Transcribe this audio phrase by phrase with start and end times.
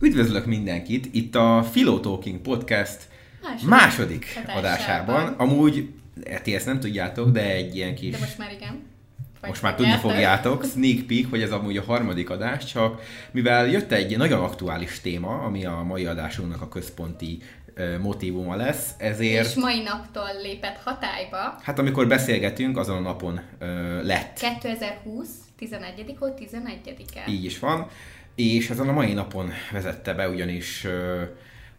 [0.00, 3.08] Üdvözlök mindenkit itt a Philo Talking Podcast
[3.42, 4.56] Második második adásában.
[4.56, 5.34] adásában.
[5.36, 5.88] Amúgy,
[6.42, 8.10] ti ezt nem tudjátok, de egy ilyen kis...
[8.10, 8.84] De most már igen.
[9.40, 13.66] Vagy most már tudni fogjátok, sneak peek, hogy ez amúgy a harmadik adás, csak mivel
[13.66, 17.38] jött egy nagyon aktuális téma, ami a mai adásunknak a központi
[17.74, 23.40] ö, motívuma lesz, ezért, És mai naptól lépett hatályba hát amikor beszélgetünk, azon a napon
[23.58, 25.28] ö, lett 2020,
[25.58, 27.30] 11 ó 11-e.
[27.30, 27.88] Így is van,
[28.36, 30.86] és ezen a mai napon vezette be ugyanis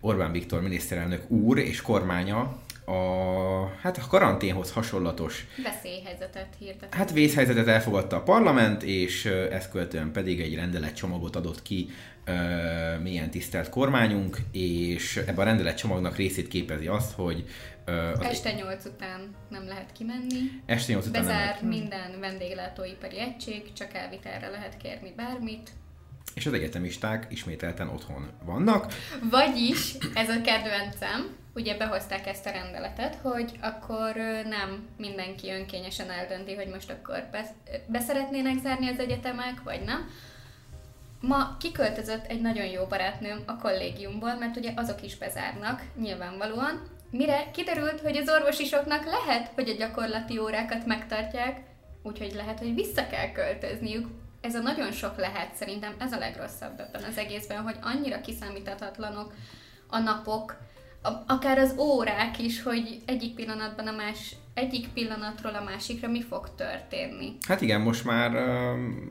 [0.02, 2.94] Orbán Viktor miniszterelnök úr és kormánya a,
[3.82, 6.94] hát a karanténhoz hasonlatos Veszélyhelyzetet hirdetett.
[6.94, 11.90] Hát vészhelyzetet elfogadta a parlament, és ezt követően pedig egy rendeletcsomagot adott ki
[12.26, 12.34] ö,
[13.02, 17.44] milyen tisztelt kormányunk, és ebben a rendeletcsomagnak részét képezi azt, hogy
[17.86, 20.40] az Este 8 után nem lehet kimenni.
[20.66, 25.70] este 8 után nem Bezár lehet- minden vendéglátóipari egység, csak elvitelre lehet kérni bármit.
[26.38, 28.94] És az egyetemisták ismételten otthon vannak.
[29.30, 34.16] Vagyis, ez a kedvencem, ugye behozták ezt a rendeletet, hogy akkor
[34.50, 37.56] nem mindenki önkényesen eldönti, hogy most akkor be,
[37.88, 40.10] beszeretnének zárni az egyetemek, vagy nem.
[41.22, 46.82] Ma kiköltözött egy nagyon jó barátnőm a kollégiumból, mert ugye azok is bezárnak, nyilvánvalóan.
[47.12, 51.60] Mire kiderült, hogy az orvosisoknak lehet, hogy a gyakorlati órákat megtartják,
[52.04, 54.08] úgyhogy lehet, hogy vissza kell költözniük.
[54.42, 59.34] Ez a nagyon sok lehet, szerintem ez a legrosszabb ebben az egészben, hogy annyira kiszámíthatatlanok
[59.88, 60.58] a napok,
[61.28, 66.50] akár az órák is, hogy egyik pillanatban a más, egyik pillanatról a másikra mi fog
[66.56, 67.36] történni.
[67.48, 68.36] Hát igen, most már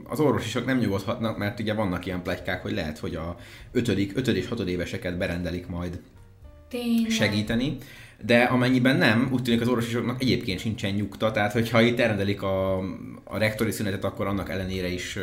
[0.09, 3.37] az orvosisok nem nyugodhatnak, mert ugye vannak ilyen plegykák, hogy lehet, hogy a
[3.73, 3.89] 5.
[3.89, 4.27] 5.
[4.29, 4.61] és 6.
[4.61, 6.01] éveseket berendelik majd
[6.69, 7.11] Tényleg.
[7.11, 7.77] segíteni,
[8.25, 12.79] de amennyiben nem, úgy tűnik az orvosisoknak egyébként sincsen nyugta, tehát hogyha itt elrendelik a,
[13.25, 15.19] a rektori szünetet, akkor annak ellenére is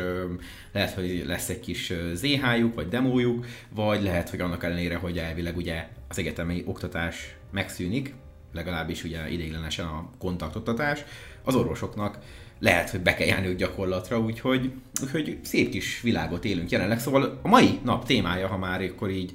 [0.72, 5.56] lehet, hogy lesz egy kis ZH-juk, vagy demójuk, vagy lehet, hogy annak ellenére, hogy elvileg
[5.56, 8.14] ugye az egyetemi oktatás megszűnik,
[8.52, 11.04] legalábbis ugye ideiglenesen a kontaktoktatás,
[11.44, 12.18] az orvosoknak
[12.58, 17.00] lehet, hogy be kell járniuk gyakorlatra, úgyhogy, úgyhogy szép kis világot élünk jelenleg.
[17.00, 19.32] Szóval a mai nap témája, ha már akkor így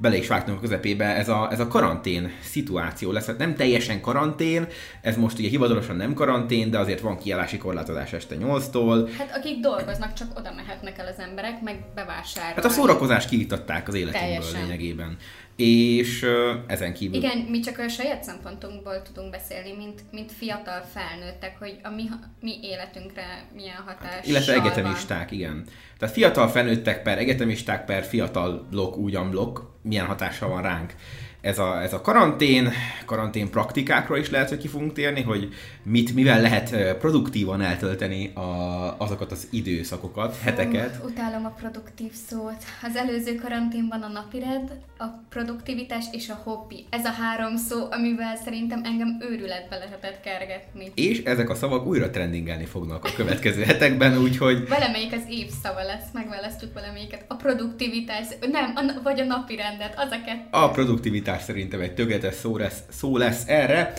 [0.00, 3.26] bele is vágtunk a közepébe, ez a, ez a karantén szituáció lesz.
[3.26, 4.66] Hát nem teljesen karantén,
[5.00, 9.10] ez most ugye hivatalosan nem karantén, de azért van kiállási korlátozás este 8-tól.
[9.18, 12.54] Hát akik dolgoznak, csak oda mehetnek el az emberek, meg bevásárolni.
[12.54, 14.60] Hát a szórakozást kiiktatták az életünkből Teljesen.
[14.60, 15.16] lényegében.
[15.60, 16.26] És
[16.66, 17.16] ezen kívül...
[17.16, 22.08] Igen, mi csak a saját szempontunkból tudunk beszélni, mint, mint fiatal felnőttek, hogy a mi,
[22.40, 25.64] mi életünkre milyen hatás Illetve egyetemisták, igen.
[25.98, 30.94] Tehát fiatal felnőttek per egyetemisták per fiatalok, ugyan blokk, milyen hatással van ránk
[31.40, 32.72] ez a, ez a karantén,
[33.04, 35.48] karantén praktikákról is lehet, hogy ki fogunk térni, hogy
[35.82, 41.00] mit, mivel lehet produktívan eltölteni a, azokat az időszakokat, heteket.
[41.02, 42.64] Ú, utálom a produktív szót.
[42.82, 46.86] Az előző karanténban a napirend, a produktivitás és a hobbi.
[46.90, 50.92] Ez a három szó, amivel szerintem engem őrületbe lehetett kergetni.
[50.94, 55.82] És ezek a szavak újra trendingelni fognak a következő hetekben, úgyhogy Valamelyik az év szava
[55.82, 57.24] lesz, megválasztjuk valamelyiket.
[57.28, 60.48] A produktivitás, nem, a, vagy a napirendet, az a kettő.
[60.50, 63.92] A produktivitás szerintem egy tökéletes szó lesz, szó lesz erre.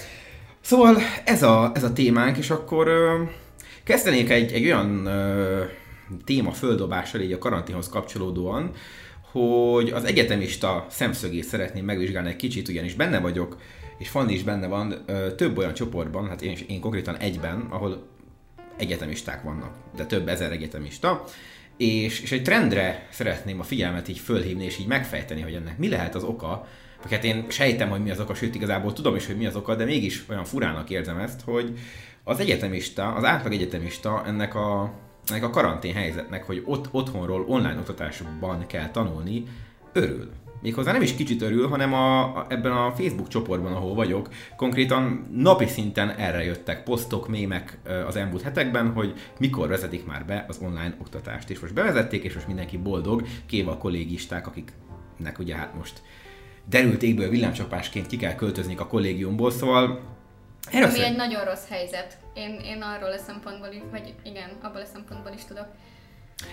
[0.61, 3.23] Szóval ez a, ez a témánk, és akkor ö,
[3.83, 5.63] kezdenék egy, egy olyan ö,
[6.25, 8.71] téma földobással így a karanténhoz kapcsolódóan,
[9.31, 13.57] hogy az egyetemista szemszögét szeretném megvizsgálni egy kicsit, ugyanis benne vagyok,
[13.97, 18.07] és Fanni is benne van ö, több olyan csoportban, hát én, én konkrétan egyben, ahol
[18.77, 21.23] egyetemisták vannak, de több ezer egyetemista,
[21.77, 25.89] és, és egy trendre szeretném a figyelmet így fölhívni, és így megfejteni, hogy ennek mi
[25.89, 26.67] lehet az oka,
[27.01, 29.55] vagy hát én sejtem, hogy mi az oka, sőt igazából tudom is, hogy mi az
[29.55, 31.79] oka, de mégis olyan furának érzem ezt, hogy
[32.23, 34.93] az egyetemista, az átlag egyetemista ennek a,
[35.27, 39.43] ennek a karantén helyzetnek, hogy ott otthonról online oktatásban kell tanulni,
[39.93, 40.31] örül.
[40.61, 45.25] Méghozzá nem is kicsit örül, hanem a, a, ebben a Facebook csoportban, ahol vagyok, konkrétan
[45.31, 50.59] napi szinten erre jöttek posztok, mémek az elmúlt hetekben, hogy mikor vezetik már be az
[50.61, 51.49] online oktatást.
[51.49, 56.01] És most bevezették, és most mindenki boldog, kéve a kollégisták, akiknek ugye hát most
[56.69, 59.99] derült égből villámcsapásként ki kell költözni a kollégiumból, szóval
[60.71, 62.17] erről Ami egy nagyon rossz helyzet.
[62.33, 65.67] Én, én arról a szempontból vagy igen, abból a szempontból is tudok.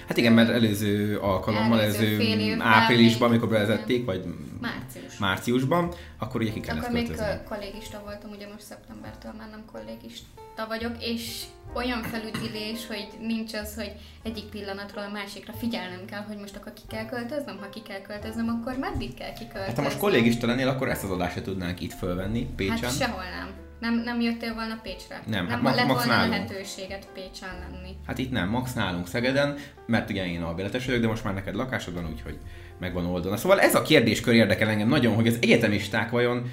[0.07, 4.25] Hát igen, mert előző alkalommal, Előző előző áprilisban, amikor bevezették, vagy
[4.61, 5.19] Március.
[5.19, 7.11] márciusban, akkor ugye ki kellett Akkor még
[7.49, 11.43] kollégista voltam, ugye most szeptembertől már nem kollégista vagyok, és
[11.75, 13.93] olyan felüdülés, hogy nincs az, hogy
[14.23, 18.01] egyik pillanatról a másikra figyelnem kell, hogy most akkor ki kell költöznöm, ha ki kell
[18.01, 19.67] költöznöm, akkor meddig kell kiköltözni?
[19.67, 22.79] Hát ha most kollégista lennél, akkor ezt az adást tudnánk itt fölvenni, Pécsen.
[22.79, 23.67] Hát sehol nem.
[23.79, 25.23] Nem, nem jöttél volna Pécsre?
[25.27, 26.33] Nem, nem hát lett max volna nálunk.
[26.33, 27.97] lehetőséget Pécsen lenni.
[28.07, 31.55] Hát itt nem, max nálunk Szegeden, mert ugye én albéletes vagyok, de most már neked
[31.55, 32.39] lakásod van, úgyhogy
[32.79, 33.37] megvan oldva.
[33.37, 36.51] Szóval ez a kérdéskör érdekel engem nagyon, hogy az egyetemisták vajon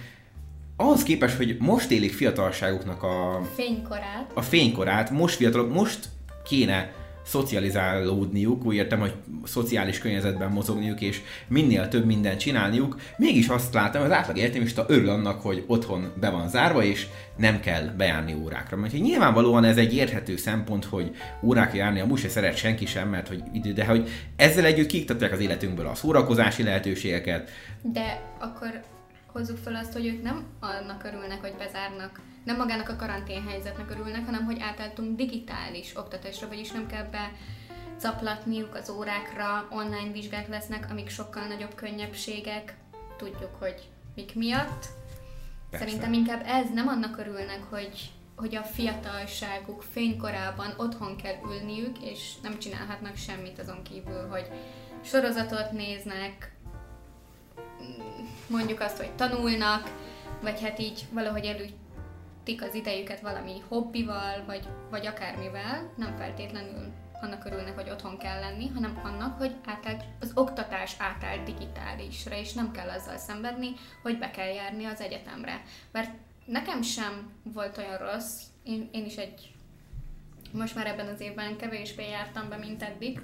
[0.75, 4.31] ahhoz képest, hogy most élik fiatalságuknak a, Fénykorát.
[4.33, 6.09] a fénykorát, most fiatalok, most
[6.43, 6.91] kéne
[7.25, 9.13] szocializálódniuk, úgy értem, hogy
[9.43, 12.99] szociális környezetben mozogniuk, és minél több mindent csinálniuk.
[13.17, 17.07] Mégis azt látom, hogy az átlag egyetemista örül annak, hogy otthon be van zárva, és
[17.37, 18.77] nem kell bejárni órákra.
[18.77, 23.09] Mert hogy nyilvánvalóan ez egy érthető szempont, hogy órákra járni amúgy se szeret senki sem,
[23.09, 27.49] mert hogy idő, de hogy ezzel együtt kiiktatják az életünkből a szórakozási lehetőségeket.
[27.81, 28.81] De akkor
[29.35, 34.25] hozzuk fel azt, hogy ők nem annak örülnek, hogy bezárnak, nem magának a karanténhelyzetnek örülnek,
[34.25, 37.31] hanem hogy átálltunk digitális oktatásra, vagyis nem kell be
[37.97, 42.75] caplatniuk az órákra, online vizsgák lesznek, amik sokkal nagyobb könnyebbségek,
[43.17, 44.85] tudjuk, hogy mik miatt.
[45.69, 45.85] Persze.
[45.85, 52.31] Szerintem inkább ez nem annak örülnek, hogy, hogy a fiatalságuk fénykorában otthon kell ülniük, és
[52.41, 54.47] nem csinálhatnak semmit azon kívül, hogy
[55.03, 56.54] sorozatot néznek,
[58.47, 59.91] mondjuk azt, hogy tanulnak,
[60.41, 67.45] vagy hát így valahogy elütik az idejüket valami hobbival, vagy, vagy akármivel, nem feltétlenül annak
[67.45, 72.71] örülnek, hogy otthon kell lenni, hanem annak, hogy átállt, az oktatás átállt digitálisra, és nem
[72.71, 75.61] kell azzal szenvedni, hogy be kell járni az egyetemre.
[75.91, 76.11] Mert
[76.45, 79.53] nekem sem volt olyan rossz, én, én is egy,
[80.51, 83.21] most már ebben az évben kevésbé jártam be, mint eddig,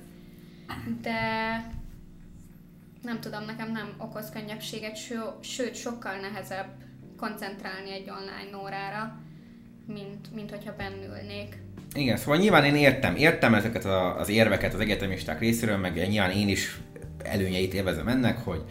[1.01, 1.19] de
[3.01, 6.68] nem tudom, nekem nem okoz könnyebbséget, ső, sőt, sokkal nehezebb
[7.18, 9.19] koncentrálni egy online órára,
[9.88, 11.57] mint, mint hogyha bennülnék.
[11.94, 16.31] Igen, szóval nyilván én értem, értem ezeket a, az érveket az egyetemisták részéről, meg nyilván
[16.31, 16.80] én is
[17.24, 18.63] előnyeit élvezem ennek, hogy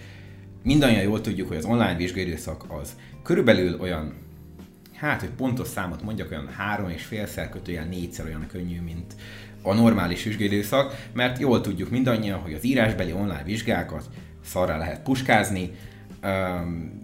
[0.62, 4.14] mindannyian jól tudjuk, hogy az online vizsgaidőszak az körülbelül olyan,
[4.94, 9.14] hát, hogy pontos számot mondjak, olyan három és félszer kötőjel négyszer olyan könnyű, mint
[9.62, 14.04] a normális vizsgaidőszak, mert jól tudjuk mindannyian, hogy az írásbeli online vizsgákat
[14.44, 15.70] szarra lehet puskázni,
[16.22, 16.98] um,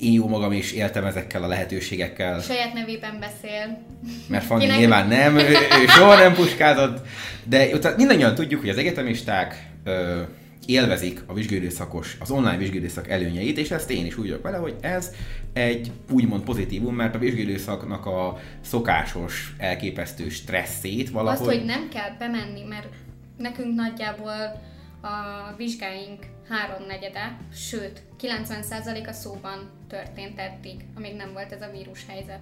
[0.00, 2.40] én jó magam is éltem ezekkel a lehetőségekkel.
[2.40, 3.82] Saját nevében beszél.
[4.28, 5.48] Mert Fanni Kinek- nyilván nem, ő,
[5.82, 7.06] ő soha nem puskázott,
[7.44, 10.20] de mindannyian tudjuk, hogy az egyetemisták ö,
[10.66, 14.76] élvezik a vizsgőidőszakos, az online vizsgőidőszak előnyeit, és ezt én is úgy vagyok vele, hogy
[14.80, 15.14] ez
[15.52, 21.48] egy úgymond pozitívum, mert a vizsgőidőszaknak a szokásos, elképesztő stresszét valahogy...
[21.48, 22.88] Azt, hogy nem kell bemenni, mert
[23.36, 24.62] nekünk nagyjából
[25.00, 32.40] a vizsgáink háromnegyede, sőt, 90% a szóban történt eddig, amíg nem volt ez a vírushelyzet.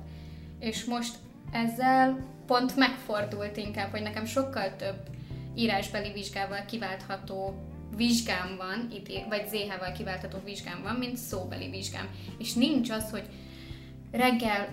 [0.58, 1.14] És most
[1.52, 4.98] ezzel pont megfordult inkább, hogy nekem sokkal több
[5.54, 7.54] írásbeli vizsgával kiváltható
[7.96, 8.88] vizsgám van,
[9.28, 12.08] vagy ZH-val kiváltható vizsgám van, mint szóbeli vizsgám.
[12.38, 13.24] És nincs az, hogy
[14.10, 14.68] reggel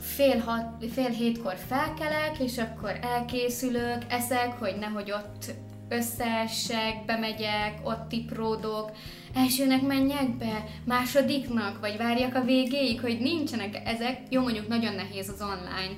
[0.00, 5.54] fél, hat, fél hétkor felkelek, és akkor elkészülök, eszek, hogy nehogy ott
[5.88, 8.90] összeessek, bemegyek, ott tipródok,
[9.34, 14.20] elsőnek menjek be, másodiknak, vagy várjak a végéig, hogy nincsenek ezek.
[14.30, 15.96] Jó, mondjuk nagyon nehéz az online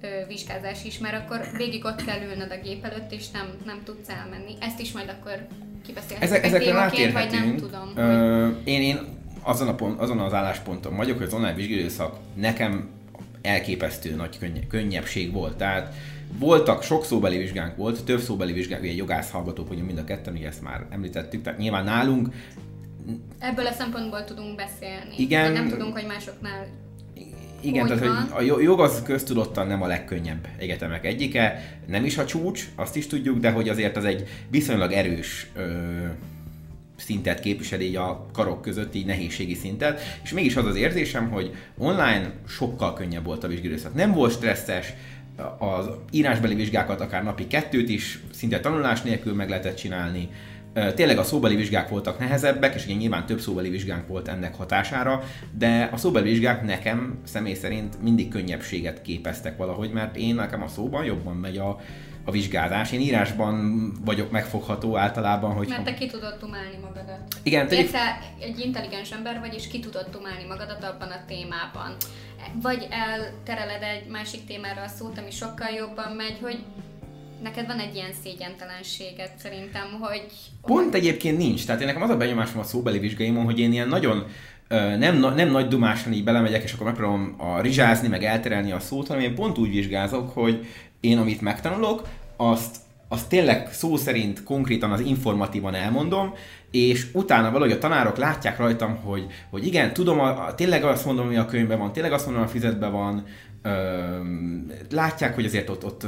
[0.00, 3.80] ö, vizsgázás is, mert akkor végig ott kell ülnöd a gép előtt, és nem, nem
[3.84, 4.54] tudsz elmenni.
[4.60, 5.46] Ezt is majd akkor
[6.18, 7.60] Ezek, ezekre témaként, vagy nem rátérhetünk.
[7.60, 7.86] tudom.
[7.94, 8.04] hogy...
[8.04, 8.98] Ö, én, én
[9.42, 12.88] azon, a pont, azon az állásponton vagyok, hogy az online vizsgálószak nekem
[13.42, 15.56] elképesztő nagy könnye, könnyebbség volt.
[15.56, 15.94] Tehát
[16.38, 20.34] voltak, sok szóbeli vizsgánk volt, több szóbeli vizsgánk, ugye jogász hallgatók vagyunk mind a ketten,
[20.34, 22.28] ugye ezt már említettük, tehát nyilván nálunk
[23.38, 25.14] Ebből a szempontból tudunk beszélni.
[25.16, 25.52] Igen.
[25.52, 26.66] De nem tudunk, hogy másoknál
[27.60, 28.28] Igen, Hogy tehát van?
[28.30, 32.68] hogy a jo- jog az köztudottan nem a legkönnyebb egyetemek egyike, nem is a csúcs,
[32.74, 35.62] azt is tudjuk, de hogy azért az egy viszonylag erős ö,
[36.96, 41.54] szintet képvisel így a karok között, így nehézségi szintet, és mégis az az érzésem, hogy
[41.78, 43.94] online sokkal könnyebb volt a vizsgálószak.
[43.94, 44.92] Nem volt stresszes,
[45.58, 50.28] az írásbeli vizsgákat akár napi kettőt is szinte tanulás nélkül meg lehetett csinálni.
[50.94, 55.22] Tényleg a szóbeli vizsgák voltak nehezebbek, és ugye nyilván több szóbeli vizsgánk volt ennek hatására,
[55.52, 60.68] de a szóbeli vizsgák nekem személy szerint mindig könnyebbséget képeztek valahogy, mert én nekem a
[60.68, 61.80] szóban jobban megy a,
[62.24, 62.92] a vizsgázás.
[62.92, 67.20] Én írásban vagyok megfogható általában, hogy Mert te ki tudod tumálni magadat.
[67.42, 71.96] Igen, tegyük- Érte, egy intelligens ember vagy, és ki tudod tumálni magadat abban a témában.
[72.62, 76.58] Vagy eltereled egy másik témára a szót, ami sokkal jobban megy, hogy
[77.42, 80.26] neked van egy ilyen szégyentelenséget szerintem, hogy...
[80.62, 81.66] Pont egyébként nincs.
[81.66, 84.26] Tehát én nekem az a benyomásom a szóbeli vizsgáimon, hogy én ilyen nagyon
[84.98, 89.06] nem, nem nagy dumásan így belemegyek, és akkor megpróbálom a rizsázni, meg elterelni a szót,
[89.06, 90.66] hanem én pont úgy vizsgázok, hogy
[91.00, 92.76] én amit megtanulok, azt,
[93.08, 96.34] azt tényleg szó szerint konkrétan az informatívan elmondom,
[96.70, 101.04] és utána valahogy a tanárok látják rajtam, hogy, hogy igen, tudom, a, a, tényleg azt
[101.04, 103.26] mondom, ami a könyvben van, tényleg azt mondom, a füzetben van,
[104.90, 106.06] látják, hogy azért ott, ott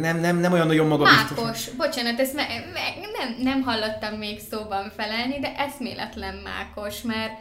[0.00, 1.36] nem, nem, nem olyan nagyon magabiztos.
[1.36, 2.80] Mákos, bocsánat, ezt me, me,
[3.18, 7.32] nem, nem hallottam még szóban felelni, de eszméletlen mákos, mert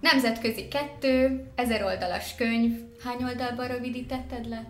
[0.00, 2.72] nemzetközi kettő, ezer oldalas könyv,
[3.04, 4.68] hány oldalban rövidítetted le?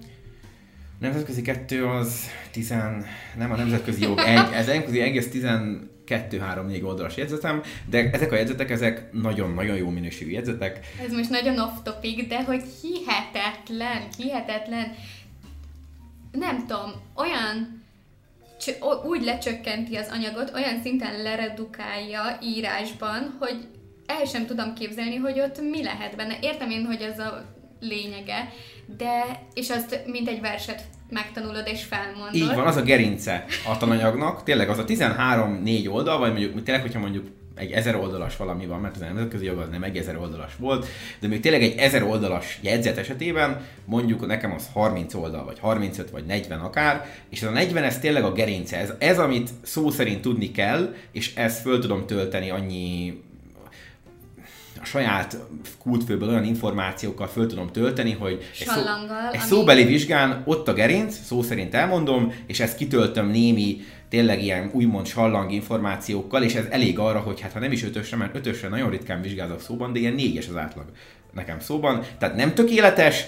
[0.99, 3.07] Nemzetközi kettő az tizen,
[3.37, 8.37] nem a nemzetközi jog egy, ez nemzetközi egész tizen kettő-három-négy oldalas jegyzetem, de ezek a
[8.37, 10.81] jegyzetek, ezek nagyon-nagyon jó minőségű jegyzetek.
[11.07, 14.95] Ez most nagyon off-topic, de hogy hihetetlen, hihetetlen,
[16.33, 17.83] nem tudom, olyan
[19.05, 23.67] úgy lecsökkenti az anyagot, olyan szinten leredukálja írásban, hogy
[24.07, 26.39] el sem tudom képzelni, hogy ott mi lehet benne.
[26.41, 27.45] Értem én, hogy ez a
[27.81, 28.53] lényege,
[28.97, 32.35] de, és azt mint egy verset megtanulod és felmondod.
[32.35, 36.83] Így van, az a gerince a tananyagnak, tényleg az a 13-4 oldal, vagy mondjuk tényleg,
[36.83, 37.27] hogyha mondjuk
[37.61, 40.87] egy ezer oldalas valami van, mert az nemzetközi jog az nem egy ezer oldalas volt,
[41.21, 46.11] de még tényleg egy ezer oldalas jegyzet esetében mondjuk nekem az 30 oldal, vagy 35,
[46.11, 49.91] vagy 40 akár, és ez a 40 ez tényleg a gerince, ez, ez amit szó
[49.91, 53.23] szerint tudni kell, és ezt föl tudom tölteni annyi
[54.81, 55.37] a saját
[55.79, 58.87] kultfőből olyan információkkal föl tudom tölteni, hogy egy, szó, egy
[59.29, 59.39] ami...
[59.39, 65.07] szóbeli vizsgán ott a gerinc, szó szerint elmondom, és ezt kitöltöm némi tényleg ilyen úgymond
[65.07, 68.91] sallang információkkal, és ez elég arra, hogy hát ha nem is ötösre, mert ötösre nagyon
[68.91, 70.85] ritkán vizsgázok szóban, de ilyen négyes az átlag
[71.33, 72.05] nekem szóban.
[72.19, 73.25] Tehát nem tökéletes,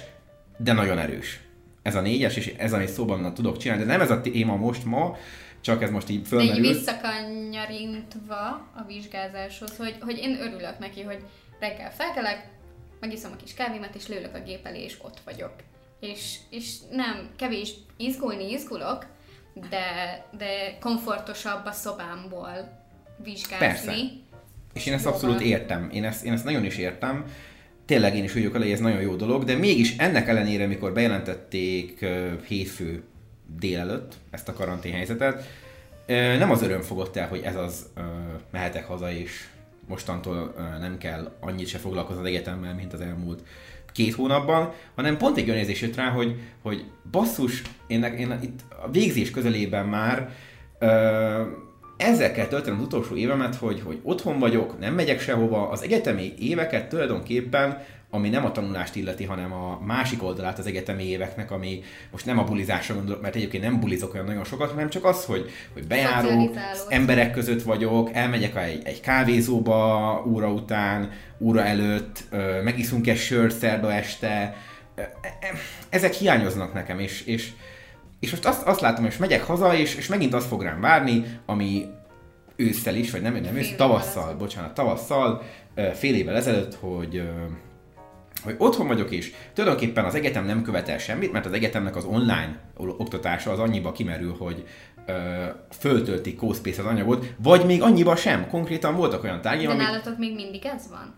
[0.57, 1.41] de nagyon erős.
[1.83, 4.85] Ez a négyes, és ez, amit szóban tudok csinálni, de nem ez a téma most
[4.85, 5.17] ma,
[5.61, 6.63] csak ez most így fölmerül.
[6.63, 11.19] De így visszakanyarintva a vizsgázáshoz, hogy, hogy én örülök neki, hogy
[11.63, 12.49] reggel felkelek,
[13.01, 15.53] megiszom a kis kávémat, és lőlök a gép elé, és ott vagyok.
[16.01, 19.07] És, és nem, kevés izgulni izgulok,
[19.71, 19.87] de,
[20.39, 22.85] de komfortosabb a szobámból
[23.17, 23.67] vizsgázni.
[23.67, 23.93] Persze.
[24.75, 25.91] És én ezt abszolút értem.
[25.93, 27.25] Én ezt, én ezt nagyon is értem.
[27.87, 32.07] Tényleg én is úgy hogy ez nagyon jó dolog, de mégis ennek ellenére, mikor bejelentették
[32.47, 33.03] hétfő
[33.59, 35.45] délelőtt ezt a karanténhelyzetet,
[36.39, 37.87] nem az öröm fogott el, hogy ez az
[38.51, 39.47] mehetek haza és
[39.89, 43.43] mostantól nem kell annyit se foglalkozni az egyetemmel, mint az elmúlt
[43.93, 48.61] két hónapban, hanem pont egy olyan érzés jött rá, hogy, hogy basszus, én, én itt
[48.85, 50.31] a végzés közelében már
[50.79, 51.43] ö,
[51.97, 56.35] ezzel kell töltenem az utolsó évemet, hogy, hogy otthon vagyok, nem megyek sehova, az egyetemi
[56.39, 61.83] éveket tulajdonképpen ami nem a tanulást illeti, hanem a másik oldalát az egyetemi éveknek, ami
[62.11, 65.25] most nem a bulizásra gondolok, mert egyébként nem bulizok olyan nagyon sokat, hanem csak az,
[65.25, 66.57] hogy, hogy bejárok,
[66.89, 72.25] emberek között vagyok, elmegyek egy, egy kávézóba óra után, óra előtt,
[72.65, 74.57] megiszunk egy sört szerda este,
[74.95, 75.39] e, e,
[75.89, 77.51] ezek hiányoznak nekem, és, és,
[78.21, 81.39] és most azt, azt látom, hogy megyek haza, és, és megint azt fog rám várni,
[81.47, 81.87] ami
[82.57, 85.43] ősszel is, vagy nem, nem ősz, tavasszal, bocsánat, tavasszal,
[85.95, 87.23] fél évvel ezelőtt, hogy
[88.43, 92.59] hogy otthon vagyok és tulajdonképpen az egyetem nem követel semmit, mert az egyetemnek az online
[92.77, 94.67] oktatása az annyiba kimerül, hogy
[95.07, 95.13] ö,
[95.79, 98.49] föltöltik CoSpace az anyagot, vagy még annyiba sem.
[98.49, 101.15] Konkrétan voltak olyan tárgyak, De nálatok még mindig ez van?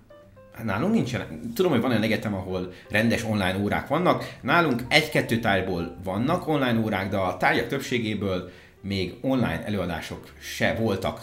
[0.62, 1.40] Nálunk nincsen.
[1.54, 4.36] Tudom, hogy van olyan egyetem, ahol rendes online órák vannak.
[4.40, 11.20] Nálunk egy-kettő tárgyból vannak online órák, de a tárgyak többségéből még online előadások se voltak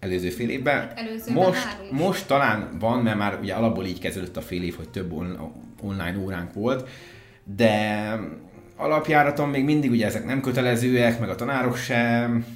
[0.00, 0.92] előző fél évben.
[0.96, 4.88] Hát most, most talán van, mert már ugye alapból így kezdődött a fél év, hogy
[4.88, 5.12] több
[5.82, 6.88] online óránk volt,
[7.56, 8.14] de
[8.76, 12.46] alapjáraton még mindig ugye ezek nem kötelezőek, meg a tanárok sem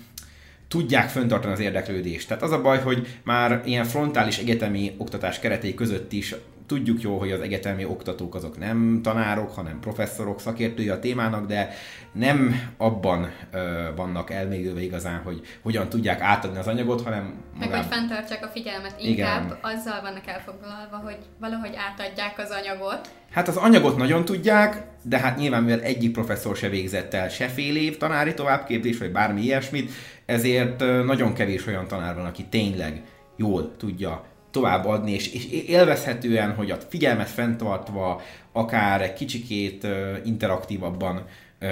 [0.68, 2.28] tudják föntartani az érdeklődést.
[2.28, 6.34] Tehát az a baj, hogy már ilyen frontális egyetemi oktatás keretei között is
[6.66, 11.70] tudjuk jó, hogy az egyetemi oktatók azok nem tanárok, hanem professzorok, szakértői a témának, de
[12.12, 17.22] nem abban ö, vannak elmélyülve igazán, hogy hogyan tudják átadni az anyagot, hanem
[17.58, 17.84] Meg magán...
[17.84, 19.58] hogy fenntartsák a figyelmet, inkább Igen.
[19.60, 23.08] azzal vannak elfoglalva, hogy valahogy átadják az anyagot.
[23.30, 27.48] Hát az anyagot nagyon tudják, de hát nyilván mivel egyik professzor se végzett el se
[27.48, 29.92] fél év tanári továbbképzés, vagy bármi ilyesmit,
[30.26, 33.02] ezért nagyon kevés olyan tanár van, aki tényleg
[33.36, 39.86] jól tudja továbbadni, és, és élvezhetően, hogy a figyelmet fenntartva, akár egy kicsikét
[40.24, 41.26] interaktívabban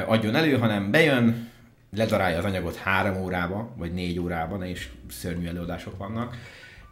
[0.06, 1.50] adjon elő, hanem bejön,
[1.96, 6.36] ledarálja az anyagot három órába, vagy négy órába, és szörnyű előadások vannak,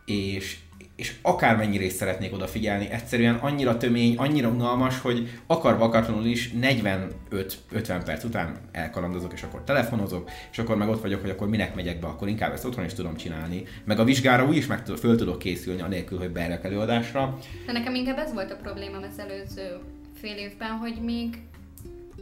[0.04, 0.59] és,
[1.00, 8.00] és akármennyire is szeretnék odafigyelni, egyszerűen annyira tömény, annyira unalmas, hogy akarva akartanul is 45-50
[8.04, 12.00] perc után elkalandozok, és akkor telefonozok, és akkor meg ott vagyok, hogy akkor minek megyek
[12.00, 13.62] be, akkor inkább ezt otthon is tudom csinálni.
[13.85, 17.38] Meg a vizsgára úgy is meg föl tudok készülni, anélkül, hogy beerek előadásra.
[17.66, 19.78] De nekem inkább ez volt a problémám az előző
[20.21, 21.38] fél évben, hogy még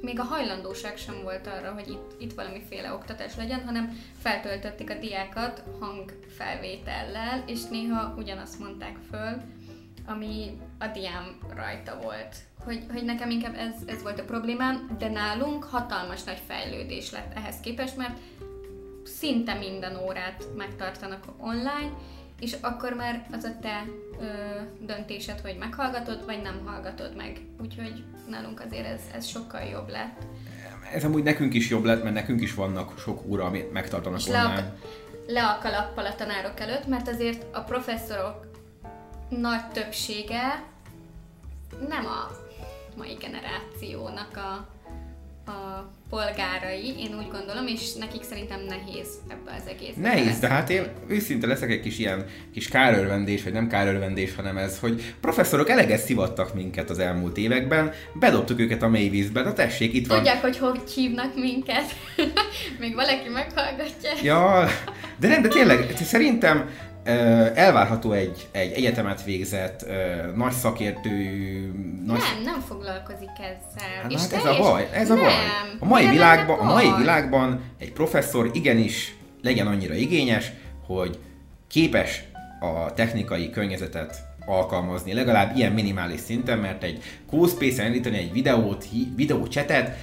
[0.00, 4.98] még a hajlandóság sem volt arra, hogy itt, itt valamiféle oktatás legyen, hanem feltöltötték a
[4.98, 9.42] diákat hangfelvétellel, és néha ugyanazt mondták föl,
[10.06, 12.36] ami a diám rajta volt.
[12.64, 17.36] Hogy, hogy nekem inkább ez, ez volt a problémám, de nálunk hatalmas nagy fejlődés lett
[17.36, 18.18] ehhez képest, mert
[19.04, 21.92] szinte minden órát megtartanak online,
[22.40, 23.84] és akkor már az a te
[24.20, 24.24] ö,
[24.80, 27.40] döntésed, hogy meghallgatod, vagy nem hallgatod meg.
[27.60, 30.22] Úgyhogy nálunk azért ez, ez sokkal jobb lett.
[30.92, 34.26] Ez amúgy nekünk is jobb lett, mert nekünk is vannak sok óra, amit megtartanak És
[34.26, 34.54] online.
[34.54, 34.74] le a,
[35.26, 38.46] le a kalappal a tanárok előtt, mert azért a professzorok
[39.28, 40.64] nagy többsége
[41.88, 42.30] nem a
[42.96, 44.68] mai generációnak a,
[45.48, 49.94] a polgárai, én úgy gondolom, és nekik szerintem nehéz ebbe az egész.
[49.96, 54.56] Nehéz, de hát én őszinte leszek egy kis ilyen kis kárörvendés, vagy nem kárörvendés, hanem
[54.56, 59.52] ez, hogy professzorok eleget szivattak minket az elmúlt években, bedobtuk őket a mély vízbe, de
[59.52, 60.16] tessék, itt van.
[60.16, 61.94] Tudják, hogy hogy hívnak minket?
[62.80, 64.10] Még valaki meghallgatja?
[64.22, 64.68] Ja,
[65.16, 66.70] de nem, de tényleg, szerintem
[67.54, 69.86] elvárható egy, egy egyetemet végzett,
[70.36, 71.10] nagy szakértő,
[72.06, 74.02] nagy Nem, nem foglalkozik ezzel.
[74.02, 75.22] Hát, És hát ez a baj, ez a nem.
[75.22, 75.32] baj.
[75.78, 80.52] A mai, világban, a mai világban egy professzor igenis legyen annyira igényes,
[80.86, 81.18] hogy
[81.68, 82.24] képes
[82.60, 88.84] a technikai környezetet alkalmazni, legalább ilyen minimális szinten, mert egy CoSpace-en elindítani egy videót,
[89.16, 89.96] videócsetet,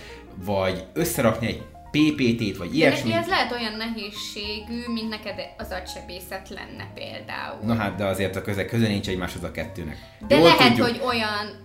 [0.46, 1.64] vagy összerakni egy
[1.96, 3.10] PPT-t, vagy De ilyesmi.
[3.10, 7.60] neki ez lehet olyan nehézségű, mint neked az agysebészet lenne például.
[7.64, 9.98] Na hát, de azért a köze, köze nincs egymáshoz a kettőnek.
[10.28, 11.64] De Jól lehet, tudjuk, hogy olyan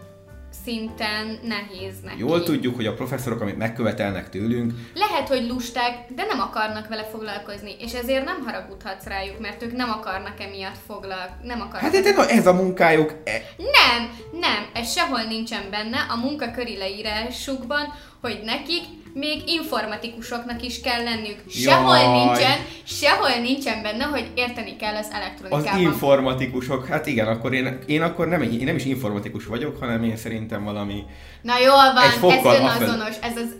[0.64, 2.18] szinten nehéz neki.
[2.18, 7.04] Jól tudjuk, hogy a professzorok, amit megkövetelnek tőlünk, Lehet, hogy lusták, de nem akarnak vele
[7.04, 11.80] foglalkozni, és ezért nem haragudhatsz rájuk, mert ők nem akarnak emiatt foglalkozni, nem akarnak.
[11.80, 14.10] hát ez, ez a munkájuk, e- Nem,
[14.40, 21.36] nem, ez sehol nincsen benne a munkaköri leírásukban, hogy nekik még informatikusoknak is kell lennük.
[21.48, 22.24] Sehol Jaj.
[22.24, 25.80] nincsen, sehol nincsen benne, hogy érteni kell az Az elektronikában.
[25.80, 30.16] informatikusok, hát igen, akkor én, én akkor nem, én nem is informatikus vagyok, hanem én
[30.16, 31.04] szerintem valami...
[31.42, 33.59] Na jól van, ez önazonos, ez az...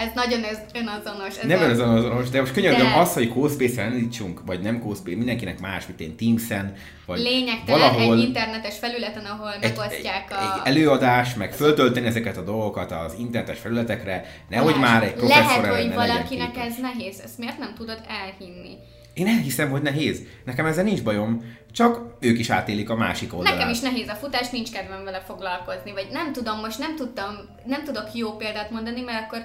[0.00, 0.40] Ez nagyon
[0.74, 1.38] önazonos.
[1.38, 4.80] Ez nem a- ez azonos, de most könyörgöm De- az, hogy CoSpace-en elindítsunk, vagy nem
[4.80, 6.72] CoSpace, mindenkinek más, mint én Teams-en,
[7.06, 10.42] vagy Lényegtelen valahol egy internetes felületen, ahol egy, megosztják a...
[10.42, 15.62] egy előadás, meg föltölteni ezeket a dolgokat az internetes felületekre, nehogy Lehet- már egy professzor
[15.62, 18.76] Lehet, hogy valakinek ez nehéz, ezt miért nem tudod elhinni?
[19.14, 20.22] Én elhiszem, hogy nehéz.
[20.44, 23.56] Nekem ezzel nincs bajom, csak ők is átélik a másik oldalát.
[23.56, 27.34] Nekem is nehéz a futás, nincs kedvem vele foglalkozni, vagy nem tudom, most nem tudtam,
[27.66, 29.38] nem tudok jó példát mondani, mert akkor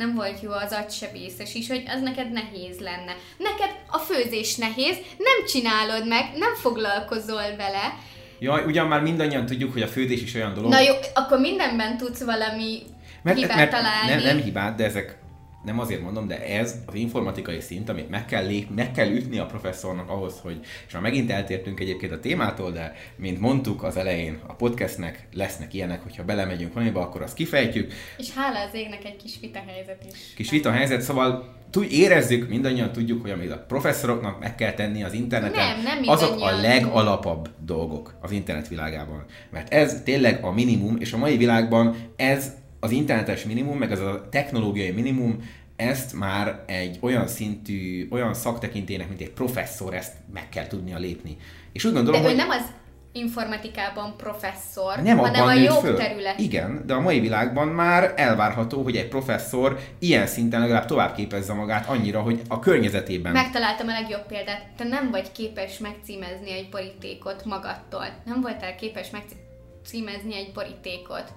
[0.00, 3.16] nem volt jó az agysebészes is, hogy az neked nehéz lenne.
[3.38, 7.94] Neked a főzés nehéz, nem csinálod meg, nem foglalkozol vele.
[8.38, 10.70] Jaj, ugyan már mindannyian tudjuk, hogy a fődés is olyan dolog.
[10.70, 12.82] Na jó, akkor mindenben tudsz valami
[13.22, 14.10] Mert, hibát mert találni.
[14.10, 15.18] nem, nem hibát, de ezek
[15.64, 19.38] nem azért mondom, de ez az informatikai szint, amit meg kell, lép, meg kell ütni
[19.38, 23.96] a professzornak ahhoz, hogy, és már megint eltértünk egyébként a témától, de mint mondtuk az
[23.96, 27.92] elején, a podcastnek lesznek ilyenek, hogyha belemegyünk valamiba, akkor azt kifejtjük.
[28.18, 30.34] És hála az égnek egy kis vita helyzet is.
[30.34, 35.02] Kis vita helyzet, szóval tud, érezzük, mindannyian tudjuk, hogy amit a professzoroknak meg kell tenni
[35.02, 39.24] az interneten, Nem, nem azok a legalapabb dolgok az internet világában.
[39.50, 44.00] Mert ez tényleg a minimum, és a mai világban ez az internetes minimum, meg ez
[44.00, 45.38] a technológiai minimum,
[45.76, 51.36] ezt már egy olyan szintű, olyan szaktekintének, mint egy professzor, ezt meg kell tudnia lépni.
[51.72, 52.64] És úgy De gondolom, ő hogy nem az
[53.12, 55.96] informatikában professzor, nem hanem a jobb föl.
[55.96, 56.38] terület.
[56.38, 61.52] Igen, de a mai világban már elvárható, hogy egy professzor ilyen szinten legalább tovább képezze
[61.52, 63.32] magát annyira, hogy a környezetében.
[63.32, 64.66] Megtaláltam a legjobb példát.
[64.76, 68.06] Te nem vagy képes megcímezni egy borítékot magadtól.
[68.24, 71.32] Nem voltál képes megcímezni egy borítékot.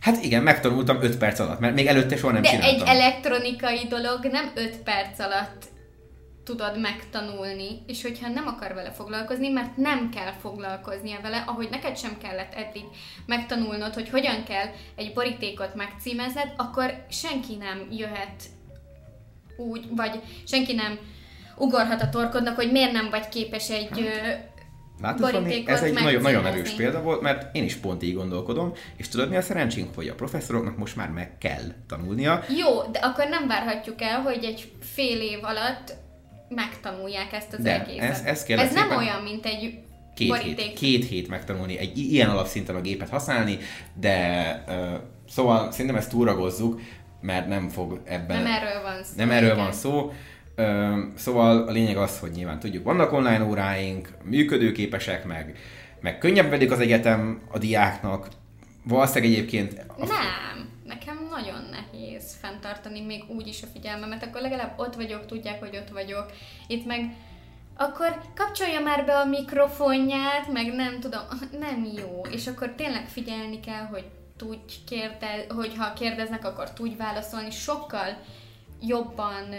[0.00, 2.74] Hát igen, megtanultam 5 perc alatt, mert még előtte soha nem De csináltam.
[2.74, 5.64] egy elektronikai dolog nem 5 perc alatt
[6.44, 11.96] tudod megtanulni, és hogyha nem akar vele foglalkozni, mert nem kell foglalkoznia vele, ahogy neked
[11.96, 12.82] sem kellett eddig
[13.26, 18.42] megtanulnod, hogy hogyan kell egy borítékot megcímezned, akkor senki nem jöhet
[19.56, 20.98] úgy, vagy senki nem
[21.56, 24.32] ugorhat a torkodnak, hogy miért nem vagy képes egy ö,
[25.00, 28.72] Látod, Fanni, ez egy nagyon, nagyon erős példa volt, mert én is pont így gondolkodom,
[28.96, 32.42] és tudod mi a szerencsénk, hogy a professzoroknak most már meg kell tanulnia.
[32.58, 35.94] Jó, de akkor nem várhatjuk el, hogy egy fél év alatt
[36.48, 38.10] megtanulják ezt az De, egészet.
[38.10, 39.78] ez- ez ez nem olyan, mint egy
[40.14, 40.58] Két boríték.
[40.58, 43.58] hét, két hét megtanulni egy ilyen alapszinten a gépet használni,
[43.94, 44.74] de uh,
[45.28, 46.80] szóval szerintem ezt túragozzuk,
[47.20, 48.42] mert nem fog ebben...
[48.42, 49.12] Nem erről van szó.
[49.16, 49.62] Nem erről igen.
[49.64, 50.12] van szó.
[51.14, 55.58] Szóval a lényeg az, hogy nyilván tudjuk, vannak online óráink, működőképesek, meg,
[56.00, 58.28] meg könnyebb vedik az egyetem a diáknak.
[58.84, 64.78] Valószínűleg egyébként a Nem, nekem nagyon nehéz fenntartani még úgy is a figyelmemet, akkor legalább
[64.78, 66.32] ott vagyok, tudják, hogy ott vagyok.
[66.66, 67.14] Itt meg
[67.76, 71.20] akkor kapcsolja már be a mikrofonját, meg nem tudom,
[71.60, 72.20] nem jó.
[72.30, 74.04] És akkor tényleg figyelni kell, hogy
[74.36, 77.50] tudj kérdez, hogyha kérdeznek, akkor tudj válaszolni.
[77.50, 78.18] Sokkal
[78.80, 79.54] jobban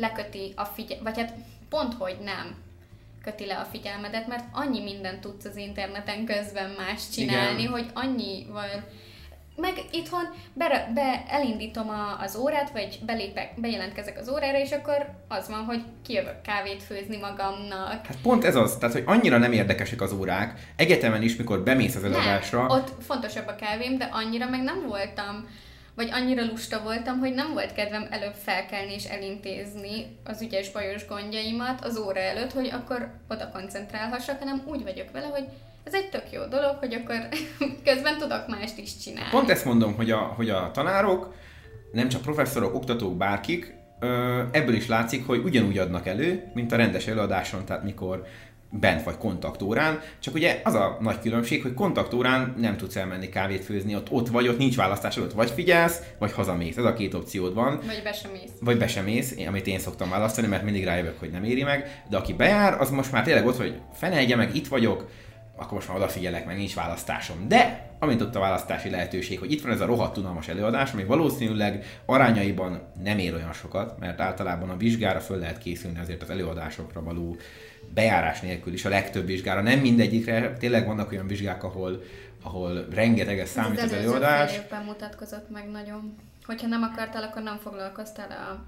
[0.00, 1.34] leköti a figyelmet, vagy hát
[1.68, 2.54] pont, hogy nem
[3.22, 7.72] köti le a figyelmedet, mert annyi mindent tudsz az interneten közben más csinálni, Igen.
[7.72, 8.82] hogy annyi vagy
[9.60, 15.14] meg itthon be, be elindítom a, az órát, vagy belépek, bejelentkezek az órára, és akkor
[15.28, 18.06] az van, hogy kijövök kávét főzni magamnak.
[18.06, 21.94] Hát pont ez az, tehát hogy annyira nem érdekesek az órák, egyetemen is, mikor bemész
[21.94, 22.58] az előadásra.
[22.58, 25.48] Nem, ott fontosabb a kávém, de annyira meg nem voltam
[25.94, 31.06] vagy annyira lusta voltam, hogy nem volt kedvem előbb felkelni és elintézni az ügyes bajos
[31.06, 35.44] gondjaimat az óra előtt, hogy akkor oda koncentrálhassak, hanem úgy vagyok vele, hogy
[35.84, 37.16] ez egy tök jó dolog, hogy akkor
[37.88, 39.30] közben tudok mást is csinálni.
[39.30, 41.34] Pont ezt mondom, hogy a, hogy a tanárok,
[41.92, 43.74] nem csak professzorok, oktatók, bárkik,
[44.50, 48.26] ebből is látszik, hogy ugyanúgy adnak elő, mint a rendes előadáson, tehát mikor
[48.70, 53.64] bent vagy kontaktórán, csak ugye az a nagy különbség, hogy kontaktórán nem tudsz elmenni kávét
[53.64, 56.76] főzni, ott, ott vagy, ott nincs választás, ott vagy figyelsz, vagy hazamész.
[56.76, 57.80] Ez a két opciód van.
[57.86, 58.50] Vagy be sem mész.
[58.60, 62.02] Vagy be sem mész, amit én szoktam választani, mert mindig rájövök, hogy nem éri meg,
[62.08, 65.10] de aki bejár, az most már tényleg ott, hogy fenelje meg, itt vagyok,
[65.56, 67.48] akkor most már odafigyelek, meg nincs választásom.
[67.48, 71.04] De amint ott a választási lehetőség, hogy itt van ez a rohadt unalmas előadás, ami
[71.04, 76.30] valószínűleg arányaiban nem ér olyan sokat, mert általában a vizsgára föl lehet készülni azért az
[76.30, 77.36] előadásokra való
[77.94, 79.60] bejárás nélkül is a legtöbb vizsgára.
[79.62, 82.02] Nem mindegyikre, tényleg vannak olyan vizsgák, ahol,
[82.42, 84.56] ahol rengeteges számít az, az előadás.
[84.70, 86.16] Ez mutatkozott meg nagyon.
[86.44, 88.64] Hogyha nem akartál, akkor nem foglalkoztál a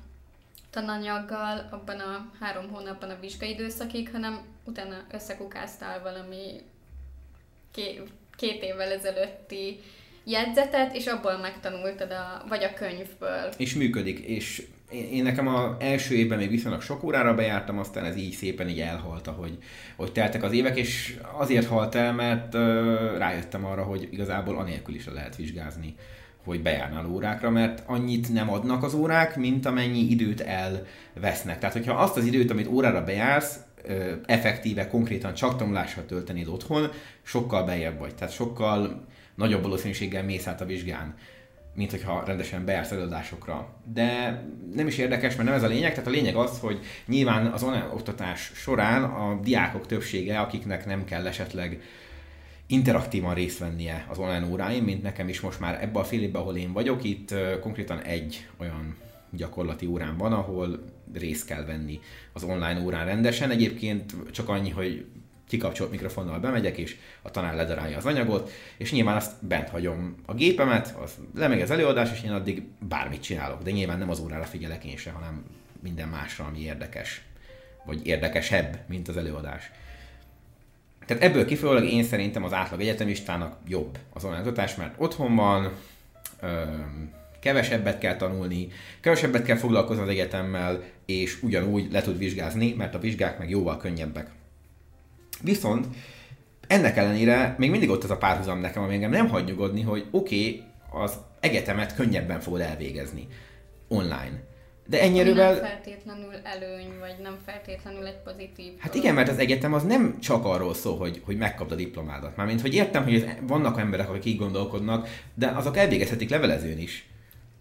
[0.71, 6.61] tananyaggal abban a három hónapban a vizsgaidőszakig, hanem utána összekukáztál valami
[8.37, 9.81] két évvel ezelőtti
[10.25, 13.53] jegyzetet, és abból megtanultad, a, vagy a könyvből.
[13.57, 18.05] És működik, és én, én nekem az első évben még viszonylag sok órára bejártam, aztán
[18.05, 19.59] ez így szépen így elhalt, hogy,
[19.97, 22.61] hogy teltek az évek, és azért halt el, mert uh,
[23.19, 25.95] rájöttem arra, hogy igazából anélkül is lehet vizsgázni
[26.45, 31.59] hogy bejárnál órákra, mert annyit nem adnak az órák, mint amennyi időt elvesznek.
[31.59, 33.61] Tehát, hogyha azt az időt, amit órára bejársz,
[34.27, 36.91] effektíve, konkrétan csak tanulással töltenéd otthon,
[37.23, 38.15] sokkal bejebb vagy.
[38.15, 41.15] Tehát sokkal nagyobb valószínűséggel mész át a vizsgán,
[41.75, 43.69] mint hogyha rendesen bejársz előadásokra.
[43.93, 44.43] De
[44.75, 45.91] nem is érdekes, mert nem ez a lényeg.
[45.91, 51.05] Tehát a lényeg az, hogy nyilván az online oktatás során a diákok többsége, akiknek nem
[51.05, 51.81] kell esetleg
[52.67, 56.43] interaktívan részt vennie az online óráin, mint nekem is most már ebben a fél évben,
[56.43, 58.97] ahol én vagyok, itt konkrétan egy olyan
[59.31, 62.01] gyakorlati órán van, ahol részt kell venni
[62.33, 63.51] az online órán rendesen.
[63.51, 65.07] Egyébként csak annyi, hogy
[65.53, 70.35] kikapcsolt mikrofonnal bemegyek, és a tanár ledarálja az anyagot, és nyilván azt bent hagyom a
[70.35, 73.63] gépemet, az lemegy az előadás, és én addig bármit csinálok.
[73.63, 75.45] De nyilván nem az órára figyelek én se, hanem
[75.83, 77.23] minden másra, ami érdekes,
[77.85, 79.71] vagy érdekesebb, mint az előadás.
[81.07, 85.73] Tehát ebből kifolyólag én szerintem az átlag egyetemistának jobb az online oktatás, mert otthon van,
[87.41, 88.69] kevesebbet kell tanulni,
[89.01, 93.77] kevesebbet kell foglalkozni az egyetemmel, és ugyanúgy le tud vizsgázni, mert a vizsgák meg jóval
[93.77, 94.31] könnyebbek.
[95.43, 95.87] Viszont
[96.67, 100.07] ennek ellenére még mindig ott az a párhuzam nekem, ami engem nem hagy nyugodni, hogy
[100.11, 103.27] oké, okay, az egyetemet könnyebben fogod elvégezni
[103.89, 104.51] online.
[104.87, 108.73] De ennyire Nem feltétlenül előny, vagy nem feltétlenül egy pozitív.
[108.79, 112.37] Hát igen, mert az egyetem az nem csak arról szól, hogy, hogy megkapd a diplomádat.
[112.37, 117.09] Mármint, hogy értem, hogy ez, vannak emberek, akik így gondolkodnak, de azok elvégezhetik levelezőn is.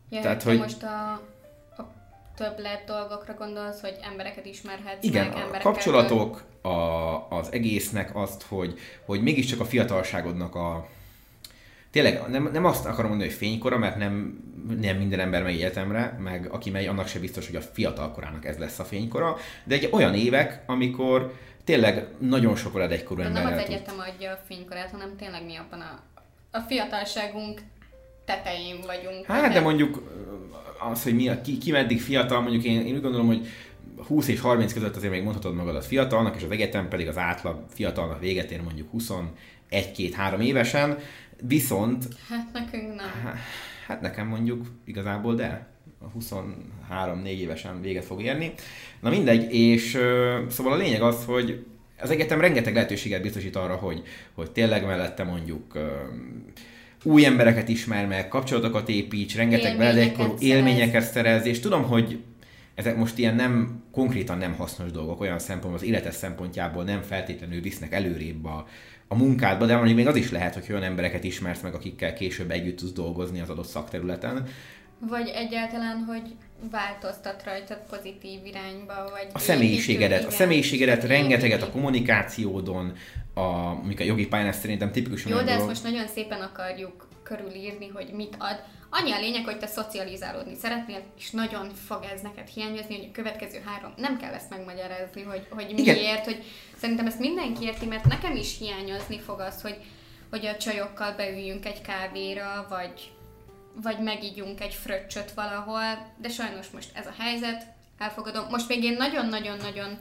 [0.10, 1.22] Ja, Tehát, hogy most a
[2.42, 6.70] többlet dolgokra gondolsz, hogy embereket ismerhetsz Igen, meg, a kapcsolatok, a,
[7.30, 10.88] az egésznek azt, hogy, hogy mégiscsak a fiatalságodnak a,
[11.92, 14.44] tényleg nem, nem azt akarom mondani, hogy fénykora, mert nem,
[14.80, 18.46] nem minden ember megy egyetemre, meg aki megy, annak se biztos, hogy a fiatal korának
[18.46, 23.44] ez lesz a fénykora, de egy olyan évek, amikor tényleg nagyon sok veled egykorú ember.
[23.44, 26.00] Nem az egyetem adja a fénykorát, hanem tényleg mi abban a,
[26.52, 27.62] a fiatalságunk
[28.26, 29.26] tetején vagyunk.
[29.26, 30.02] Hát, de mondjuk
[30.92, 33.48] az, hogy mi a, ki, ki meddig fiatal, mondjuk én, én úgy gondolom, hogy
[34.08, 37.66] 20 és 30 között azért még mondhatod magadat fiatalnak, és az egyetem pedig az átlag
[37.74, 38.90] fiatalnak véget ér mondjuk
[39.72, 40.98] 21-2-3 évesen,
[41.42, 42.08] viszont...
[42.30, 43.36] Hát nekünk nem.
[43.88, 45.70] Hát nekem mondjuk igazából de.
[46.04, 48.54] A 23-4 évesen véget fog érni.
[49.00, 49.98] Na mindegy, és
[50.50, 51.66] szóval a lényeg az, hogy
[52.02, 54.04] az egyetem rengeteg lehetőséget biztosít arra, hogy,
[54.34, 55.78] hogy tényleg mellette mondjuk
[57.04, 62.20] új embereket ismer meg, kapcsolatokat építs, rengeteg veledekkorú élményeket szerez, és tudom, hogy
[62.76, 67.62] ezek most ilyen nem, konkrétan nem hasznos dolgok, olyan szempontból, az életes szempontjából nem feltétlenül
[67.62, 68.68] visznek előrébb a,
[69.08, 72.52] a munkádba, de mondjuk még az is lehet, hogy olyan embereket ismersz meg, akikkel később
[72.52, 74.48] együtt tudsz dolgozni az adott szakterületen.
[75.10, 76.36] Vagy egyáltalán, hogy
[76.72, 79.28] változtat rajtad pozitív irányba, vagy...
[79.34, 82.94] A személyiségedet, a személyiségedet rengeteget a kommunikációdon,
[83.42, 85.68] a, mik a jogi pályán, szerintem tipikusan Jó, de ezt dolog.
[85.68, 88.64] most nagyon szépen akarjuk körülírni, hogy mit ad.
[88.90, 93.12] Annyi a lényeg, hogy te szocializálódni szeretnél, és nagyon fog ez neked hiányozni, hogy a
[93.12, 95.96] következő három, nem kell ezt megmagyarázni, hogy, hogy Igen.
[95.96, 96.44] miért, hogy
[96.78, 99.78] szerintem ezt mindenki érti, mert nekem is hiányozni fog az, hogy,
[100.30, 103.12] hogy a csajokkal beüljünk egy kávéra, vagy,
[103.82, 107.66] vagy megígyunk egy fröccsöt valahol, de sajnos most ez a helyzet,
[107.98, 108.46] elfogadom.
[108.50, 109.98] Most még én nagyon-nagyon-nagyon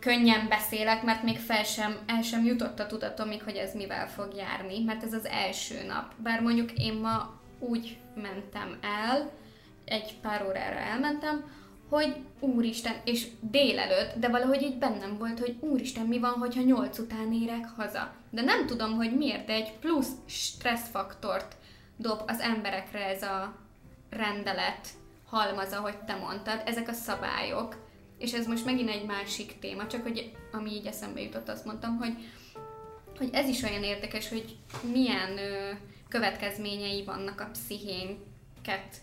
[0.00, 4.34] könnyen beszélek, mert még fel sem, el sem jutott a tudatomig, hogy ez mivel fog
[4.36, 6.12] járni, mert ez az első nap.
[6.16, 9.30] Bár mondjuk én ma úgy mentem el,
[9.84, 11.44] egy pár órára elmentem,
[11.88, 16.98] hogy úristen, és délelőtt, de valahogy így bennem volt, hogy úristen, mi van, hogyha nyolc
[16.98, 18.12] után érek haza.
[18.30, 21.56] De nem tudom, hogy miért, de egy plusz stresszfaktort
[21.96, 23.54] dob az emberekre ez a
[24.10, 24.88] rendelet
[25.26, 27.87] halmaz, ahogy te mondtad, ezek a szabályok,
[28.18, 31.96] és ez most megint egy másik téma, csak hogy ami így eszembe jutott, azt mondtam,
[31.96, 32.12] hogy,
[33.18, 34.56] hogy ez is olyan érdekes, hogy
[34.92, 35.70] milyen ö,
[36.08, 38.96] következményei vannak a pszichénket,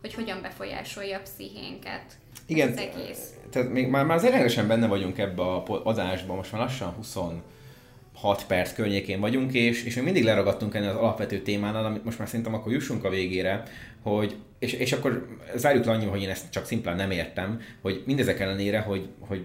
[0.00, 3.30] hogy hogyan befolyásolja a pszichénket Igen, az egész.
[3.50, 6.94] tehát még már, már azért erősen benne vagyunk ebbe a adásban, most már lassan
[8.20, 12.18] 26 perc környékén vagyunk, és, és még mindig leragadtunk ennél az alapvető témánál, amit most
[12.18, 13.62] már szerintem akkor jussunk a végére,
[14.02, 18.02] hogy, és, és akkor zárjuk le annyi, hogy én ezt csak szimplán nem értem, hogy
[18.06, 19.44] mindezek ellenére, hogy, hogy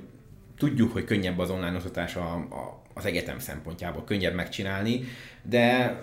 [0.58, 5.04] tudjuk, hogy könnyebb az online oktatás a, a, az egyetem szempontjából, könnyebb megcsinálni,
[5.44, 5.96] de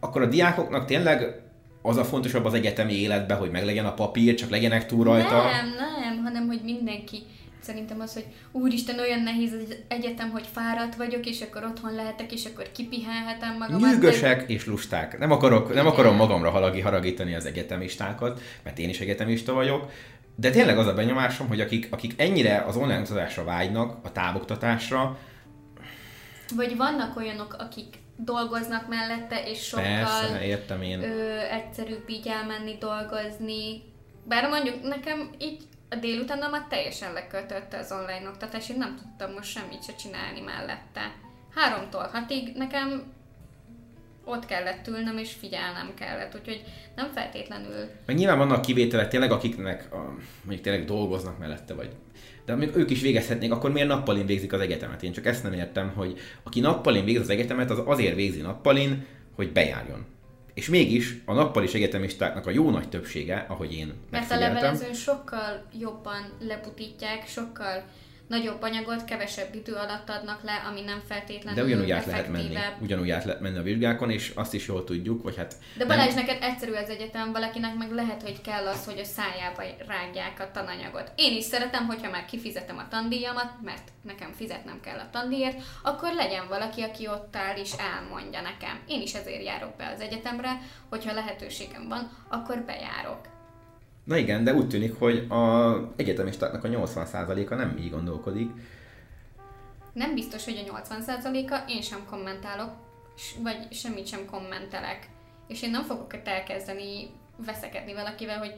[0.00, 1.40] akkor a diákoknak tényleg
[1.82, 5.42] az a fontosabb az egyetemi életben, hogy meglegyen a papír, csak legyenek túl rajta.
[5.42, 5.68] Nem,
[6.00, 7.22] nem, hanem hogy mindenki
[7.66, 12.32] szerintem az, hogy úristen, olyan nehéz az egyetem, hogy fáradt vagyok, és akkor otthon lehetek,
[12.32, 13.80] és akkor kipihenhetem magamat.
[13.80, 15.18] Nyűgösek és lusták.
[15.18, 19.90] Nem, akarok, nem akarom magamra halagi, haragítani az egyetemistákat, mert én is egyetemista vagyok,
[20.36, 25.18] de tényleg az a benyomásom, hogy akik, akik ennyire az online oktatásra vágynak, a távoktatásra,
[26.56, 31.02] Vagy vannak olyanok, akik dolgoznak mellette, és sokkal persze, értem én.
[31.02, 33.82] ö, egyszerűbb így elmenni dolgozni.
[34.24, 39.50] Bár mondjuk nekem így a délutánomat teljesen lekötötte az online oktatás, én nem tudtam most
[39.50, 41.14] semmit se csinálni mellette.
[41.54, 43.14] Háromtól hatig nekem
[44.24, 46.62] ott kellett ülnöm, és figyelnem kellett, úgyhogy
[46.96, 51.90] nem feltétlenül Meg nyilván vannak kivételek tényleg, akiknek a, mondjuk tényleg dolgoznak mellette, vagy
[52.44, 55.02] de amíg ők is végezhetnék, akkor miért nappalin végzik az egyetemet?
[55.02, 59.06] Én csak ezt nem értem, hogy aki nappalin végez az egyetemet, az azért végzi nappalin,
[59.34, 60.06] hogy bejárjon.
[60.56, 65.66] És mégis a nappalis egyetemistáknak a jó nagy többsége, ahogy én Mert a levelezőn sokkal
[65.78, 67.84] jobban lebutítják, sokkal
[68.26, 72.56] nagyobb anyagot kevesebb idő alatt adnak le, ami nem feltétlenül de ugyanúgy át lehet menni,
[72.80, 75.96] ugyanúgy át lehet menni a vizsgákon, és azt is jól tudjuk, vagy hát De nem-
[75.96, 80.40] Balázs, neked egyszerű az egyetem, valakinek meg lehet, hogy kell az, hogy a szájába rágják
[80.40, 81.12] a tananyagot.
[81.16, 86.12] Én is szeretem, hogyha már kifizetem a tandíjamat, mert nekem fizetnem kell a tandíjért, akkor
[86.14, 88.80] legyen valaki, aki ott áll és elmondja nekem.
[88.86, 93.34] Én is ezért járok be az egyetemre, hogyha lehetőségem van, akkor bejárok.
[94.06, 98.50] Na igen, de úgy tűnik, hogy az egyetemistáknak a 80%-a nem így gondolkodik.
[99.92, 102.70] Nem biztos, hogy a 80%-a, én sem kommentálok,
[103.42, 105.08] vagy semmit sem kommentelek.
[105.48, 107.10] És én nem fogok elkezdeni
[107.46, 108.54] veszekedni valakivel, hogy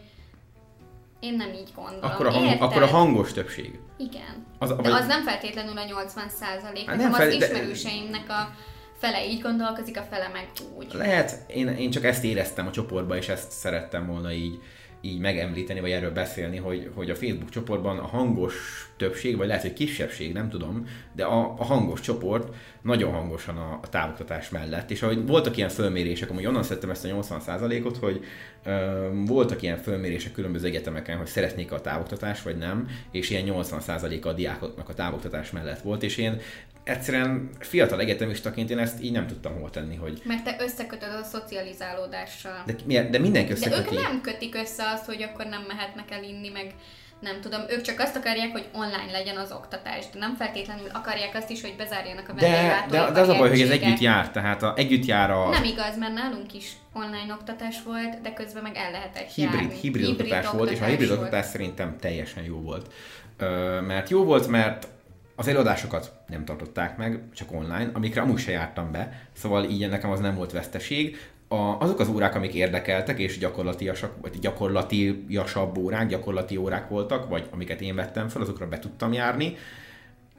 [1.21, 2.11] én nem így gondolom.
[2.11, 2.63] Akkor a, hang, Érted?
[2.63, 3.79] akkor a hangos többség.
[3.99, 4.47] Igen.
[4.59, 6.87] Az- De vagy- az nem feltétlenül a 80 százalék.
[6.87, 8.55] Hát Nekem nem az fel- de- ismerőseimnek a
[8.99, 10.93] fele így gondolkozik, a fele meg úgy.
[10.93, 14.61] Lehet, én, én csak ezt éreztem a csoportban, és ezt szerettem volna így,
[15.01, 19.63] így megemlíteni, vagy erről beszélni, hogy, hogy a Facebook csoportban a hangos többség, vagy lehet,
[19.63, 24.91] hogy kisebbség, nem tudom, de a, a hangos csoport nagyon hangosan a, a távoktatás mellett.
[24.91, 28.25] És ahogy voltak ilyen fölmérések, amúgy onnan szedtem ezt a 80%-ot, hogy
[28.65, 34.29] ö, voltak ilyen fölmérések különböző egyetemeken, hogy szeretnék a távoktatás, vagy nem, és ilyen 80%-a
[34.29, 36.41] a diákoknak a távoktatás mellett volt, és én
[36.85, 41.23] egyszerűen fiatal egyetemistaként én ezt így nem tudtam hova tenni, hogy Mert te összekötöd a
[41.23, 42.65] szocializálódással.
[42.87, 43.95] de, de mindenki De összeköti.
[43.97, 46.75] ők nem kötik össze azt, hogy akkor nem mehetnek el inni, meg
[47.21, 51.35] nem tudom, ők csak azt akarják, hogy online legyen az oktatás, de nem feltétlenül akarják
[51.35, 54.31] azt is, hogy bezárjanak a De, de, de az a baj, hogy ez együtt jár,
[54.31, 58.63] tehát a, együtt jár a Nem igaz, mert nálunk is online oktatás volt, de közben
[58.63, 59.79] meg el lehetett hibrid, járni.
[59.81, 61.21] hibrid, oktatás volt, és a hibrid volt.
[61.21, 62.93] oktatás szerintem teljesen jó volt.
[63.37, 64.89] Ö, mert jó volt, mert
[65.37, 70.11] az előadásokat nem tartották meg, csak online, amikre amúgy se jártam be, szóval így nekem
[70.11, 71.17] az nem volt veszteség.
[71.49, 77.47] A, azok az órák, amik érdekeltek, és gyakorlatiasak, vagy gyakorlatiasabb órák, gyakorlati órák voltak, vagy
[77.51, 79.57] amiket én vettem fel, azokra be tudtam járni.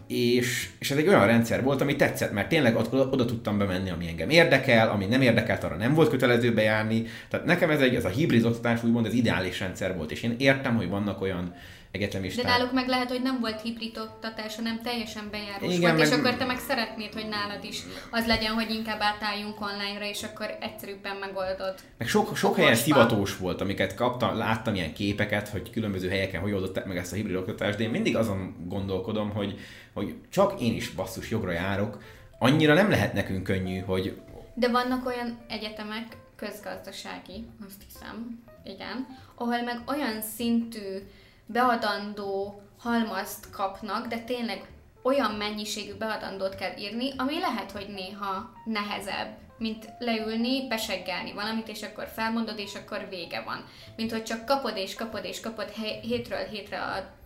[0.07, 3.89] és, és ez egy olyan rendszer volt, ami tetszett, mert tényleg oda, oda tudtam bemenni,
[3.89, 7.05] ami engem érdekel, ami nem érdekelt, arra nem volt kötelező bejárni.
[7.29, 10.35] Tehát nekem ez egy, ez a hibrid oktatás úgymond az ideális rendszer volt, és én
[10.37, 11.53] értem, hogy vannak olyan
[11.91, 12.45] egyetemisták.
[12.45, 16.07] De náluk meg lehet, hogy nem volt hibrid oktatás, hanem teljesen bejárós Igen, volt, meg...
[16.07, 20.23] és akkor te meg szeretnéd, hogy nálad is az legyen, hogy inkább átálljunk online-ra, és
[20.23, 21.75] akkor egyszerűbben megoldod.
[21.97, 26.51] Meg sok, sok helyen szivatós volt, amiket kaptam, láttam ilyen képeket, hogy különböző helyeken hogy
[26.51, 29.59] oldották meg ezt a hibrid oktatást, de én mindig azon gondolkodom, hogy,
[29.93, 32.03] hogy csak én is basszus jogra járok,
[32.39, 34.21] annyira nem lehet nekünk könnyű, hogy...
[34.53, 41.01] De vannak olyan egyetemek, közgazdasági, azt hiszem, igen, ahol meg olyan szintű
[41.51, 44.67] beadandó halmazt kapnak, de tényleg
[45.01, 51.81] olyan mennyiségű beadandót kell írni, ami lehet, hogy néha nehezebb, mint leülni, beseggelni valamit, és
[51.81, 53.65] akkor felmondod, és akkor vége van.
[53.95, 55.69] Mint hogy csak kapod és kapod és kapod
[56.01, 57.17] hétről hétre a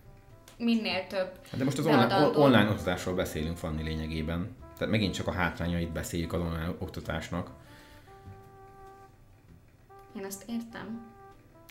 [0.58, 4.56] minél több hát De most az online, online oktatásról beszélünk, Fanni lényegében.
[4.78, 7.50] Tehát megint csak a hátrányait beszéljük az online oktatásnak.
[10.16, 11.13] Én azt értem.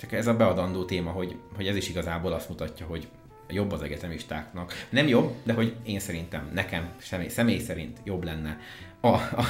[0.03, 3.07] Csak ez a beadandó téma, hogy, hogy ez is igazából azt mutatja, hogy
[3.49, 4.73] jobb az egyetemistáknak.
[4.89, 8.59] Nem jobb, de hogy én szerintem, nekem személy, személy szerint jobb lenne
[8.99, 9.45] a, a,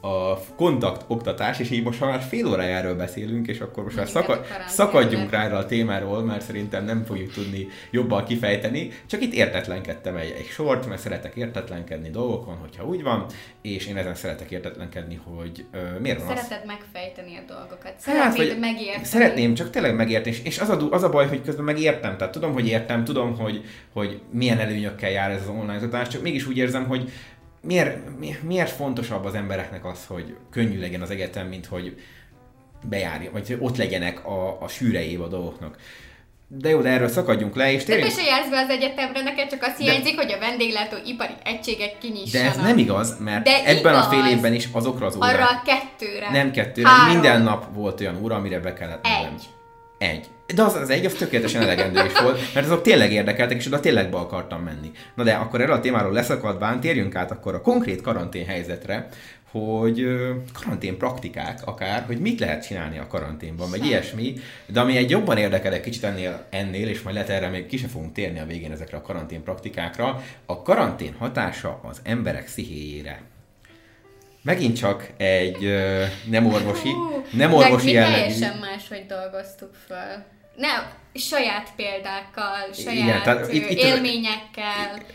[0.00, 4.40] a kontakt oktatás, és így most már fél órájáról beszélünk, és akkor most már szaka,
[4.66, 8.90] szakadjunk rá erre a témáról, mert szerintem nem fogjuk tudni jobban kifejteni.
[9.06, 13.26] Csak itt értetlenkedtem egy, egy sort, mert szeretek értetlenkedni dolgokon, hogyha úgy van,
[13.62, 16.66] és én ezen szeretek értetlenkedni, hogy ö, miért van Szereted az...
[16.66, 19.04] megfejteni a dolgokat, szeretnéd hát, megérteni.
[19.04, 22.52] Szeretném, csak tényleg megérteni, és az a, az a baj, hogy közben megértem, tehát tudom,
[22.52, 26.56] hogy értem, tudom, hogy, hogy milyen előnyökkel jár ez az online oktatás, csak mégis úgy
[26.56, 27.10] érzem, hogy
[27.60, 32.00] miért, miért, miért fontosabb az embereknek az, hogy könnyű legyen az egyetem, mint hogy
[32.82, 35.76] bejárja, vagy ott legyenek a, a sűrejébe a dolgoknak.
[36.50, 38.08] De jó, de erről szakadjunk le, és tényleg...
[38.08, 40.22] Te se jársz be az egyetemre, neked csak azt hiányzik, de...
[40.22, 42.46] hogy a vendéglátó ipari egységek kinyissanak.
[42.46, 44.06] De ez nem igaz, mert de ebben igaz.
[44.06, 45.36] a fél évben is azokra az órákra...
[45.36, 46.30] Arra a kettőre.
[46.30, 47.12] Nem kettőre, Három.
[47.12, 49.32] minden nap volt olyan óra, amire be kellett mennem.
[49.34, 49.48] Egy.
[49.98, 50.26] Egy.
[50.54, 53.80] De az, az egy, az tökéletesen elegendő is volt, mert azok tényleg érdekeltek, és oda
[53.80, 54.90] tényleg be akartam menni.
[55.14, 59.08] Na de akkor erről a témáról leszakadván térjünk át akkor a konkrét karantén helyzetre,
[59.50, 60.06] hogy
[60.62, 64.34] karantén praktikák akár, hogy mit lehet csinálni a karanténban, vagy ilyesmi,
[64.66, 67.76] de ami egy jobban érdekel egy kicsit ennél, ennél, és majd lehet erre még ki
[67.76, 73.22] sem fogunk térni a végén ezekre a karantén praktikákra, a karantén hatása az emberek pszichéjére.
[74.42, 76.92] Megint csak egy uh, nem orvosi,
[77.30, 78.14] nem orvosi jellegű.
[78.14, 80.24] teljesen máshogy dolgoztuk föl.
[80.56, 84.96] Nem, saját példákkal, saját Igen, tehát itt, itt élményekkel.
[84.96, 85.12] Itt,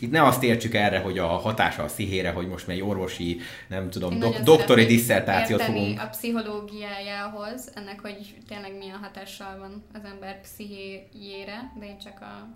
[0.00, 3.90] itt ne azt értsük erre, hogy a hatása a szihére, hogy most egy orvosi, nem
[3.90, 6.00] tudom, do- doktori diszertációt fogunk.
[6.00, 12.48] a pszichológiájához, ennek, hogy tényleg milyen hatással van az ember pszichéjére, de én csak a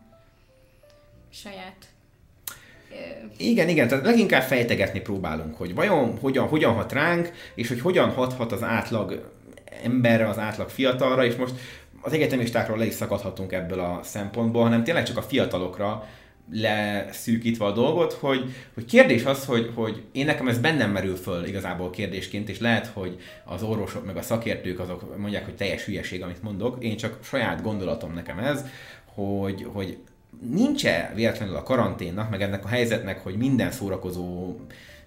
[1.31, 1.87] saját
[3.37, 8.11] igen, igen, tehát leginkább fejtegetni próbálunk, hogy vajon hogyan, hogyan hat ránk, és hogy hogyan
[8.11, 9.31] hathat az átlag
[9.83, 11.55] emberre, az átlag fiatalra, és most
[12.01, 16.09] az egyetemistákról le is szakadhatunk ebből a szempontból, hanem tényleg csak a fiatalokra
[16.51, 21.45] leszűkítve a dolgot, hogy, hogy kérdés az, hogy, hogy én nekem ez bennem merül föl
[21.45, 26.23] igazából kérdésként, és lehet, hogy az orvosok meg a szakértők azok mondják, hogy teljes hülyeség,
[26.23, 28.65] amit mondok, én csak saját gondolatom nekem ez,
[29.15, 29.99] hogy, hogy
[30.40, 34.57] nincs-e véletlenül a karanténnak, meg ennek a helyzetnek, hogy minden szórakozó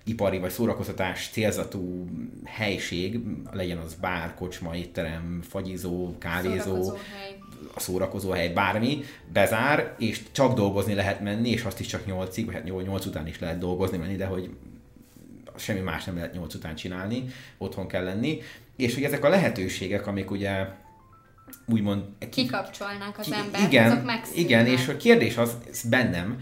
[0.03, 2.09] ipari vagy szórakoztatás célzatú
[2.43, 3.19] helység,
[3.51, 7.37] legyen az bár, kocsma, étterem, fagyizó, kávézó, szórakozóhely.
[7.73, 12.53] a szórakozóhely, bármi, bezár, és csak dolgozni lehet menni, és azt is csak 8-ig, vagy
[12.53, 14.49] hát 8 után is lehet dolgozni menni, de hogy
[15.55, 17.25] semmi más nem lehet 8 után csinálni,
[17.57, 18.41] otthon kell lenni,
[18.75, 20.67] és hogy ezek a lehetőségek, amik ugye
[21.67, 22.03] úgymond...
[22.29, 25.57] Kikapcsolnák az ki, embert, igen, azok Igen, és a kérdés az
[25.89, 26.37] bennem,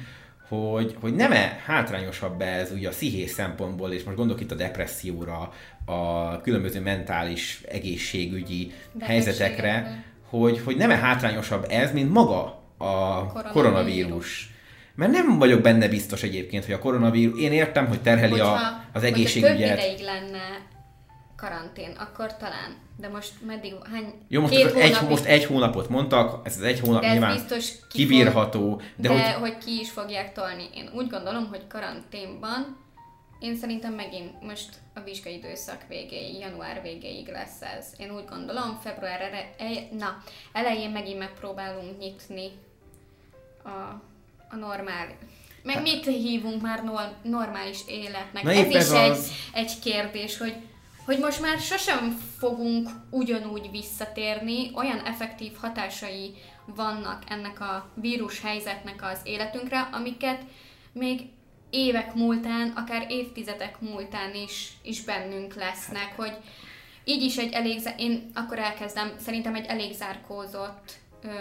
[0.47, 5.53] hogy, hogy nem-e hátrányosabb ez ugye a szihés szempontból, és most gondolok itt a depresszióra,
[5.85, 13.51] a különböző mentális egészségügyi helyzetekre, hogy, hogy nem-e hátrányosabb ez, mint maga a koronavírus.
[13.51, 14.51] koronavírus.
[14.95, 18.85] Mert nem vagyok benne biztos egyébként, hogy a koronavírus, én értem, hogy terheli hogyha, a,
[18.93, 19.57] az egészségügyet.
[19.57, 20.71] Hogyha több ideig lenne
[21.35, 22.75] karantén, akkor talán.
[22.97, 24.13] De most meddig, hány...
[24.27, 27.71] Jó, most, Két egy, most egy hónapot mondtak, ez az egy hónap de nyilván biztos
[27.71, 28.69] ki kibírható.
[28.69, 29.39] Fog, de, de hogy...
[29.49, 30.69] hogy ki is fogják tolni.
[30.75, 32.81] Én úgy gondolom, hogy karanténban
[33.39, 37.85] én szerintem megint most a vizsgai időszak végéig, január végéig lesz ez.
[37.97, 42.51] Én úgy gondolom, február ele, na, elején megint megpróbálunk nyitni
[43.63, 43.69] a,
[44.49, 45.07] a normál
[45.63, 46.83] meg hát, mit hívunk már
[47.21, 48.43] normális életnek?
[48.43, 49.31] Na ez is ez egy, az...
[49.53, 50.53] egy kérdés, hogy
[51.05, 56.33] hogy most már sosem fogunk ugyanúgy visszatérni, olyan effektív hatásai
[56.65, 60.41] vannak ennek a vírus helyzetnek az életünkre, amiket
[60.91, 61.21] még
[61.69, 66.15] évek múltán, akár évtizedek múltán is, is bennünk lesznek, hát.
[66.15, 66.37] hogy
[67.03, 70.93] így is egy elég, én akkor elkezdem, szerintem egy elég zárkózott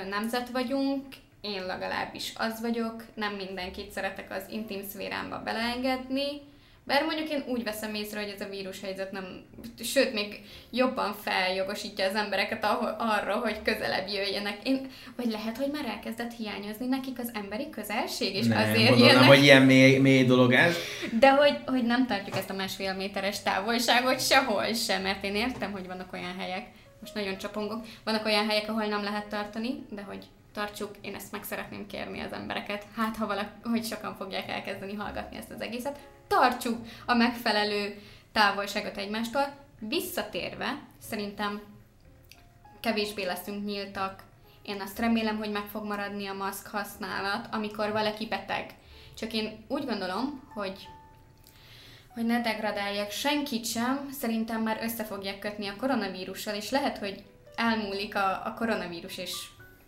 [0.09, 1.07] nemzet vagyunk,
[1.41, 6.41] én legalábbis az vagyok, nem mindenkit szeretek az intim szférámba beleengedni,
[6.85, 9.45] bár mondjuk én úgy veszem észre, hogy ez a vírushelyzet nem,
[9.83, 12.67] sőt, még jobban feljogosítja az embereket
[12.99, 14.59] arra, hogy közelebb jöjjenek.
[14.65, 19.13] Én, vagy lehet, hogy már elkezdett hiányozni nekik az emberi közelség, és nem, azért gondolom,
[19.13, 19.29] jönnek.
[19.29, 20.77] hogy ilyen mély, mély dolog ez.
[21.19, 25.73] De hogy, hogy nem tartjuk ezt a másfél méteres távolságot sehol sem, mert én értem,
[25.73, 26.67] hogy vannak olyan helyek,
[27.01, 31.33] most nagyon csapongok, vannak olyan helyek, ahol nem lehet tartani, de hogy tartsuk, én ezt
[31.33, 35.61] meg szeretném kérni az embereket, hát ha valaki, hogy sokan fogják elkezdeni hallgatni ezt az
[35.61, 39.55] egészet, tartsuk a megfelelő távolságot egymástól.
[39.79, 41.61] Visszatérve, szerintem
[42.81, 44.23] kevésbé leszünk nyíltak.
[44.63, 48.75] Én azt remélem, hogy meg fog maradni a maszk használat, amikor valaki beteg.
[49.15, 50.89] Csak én úgy gondolom, hogy
[52.15, 57.23] hogy ne degradáljak senkit sem, szerintem már össze fogják kötni a koronavírussal, és lehet, hogy
[57.55, 59.33] elmúlik a, a koronavírus, és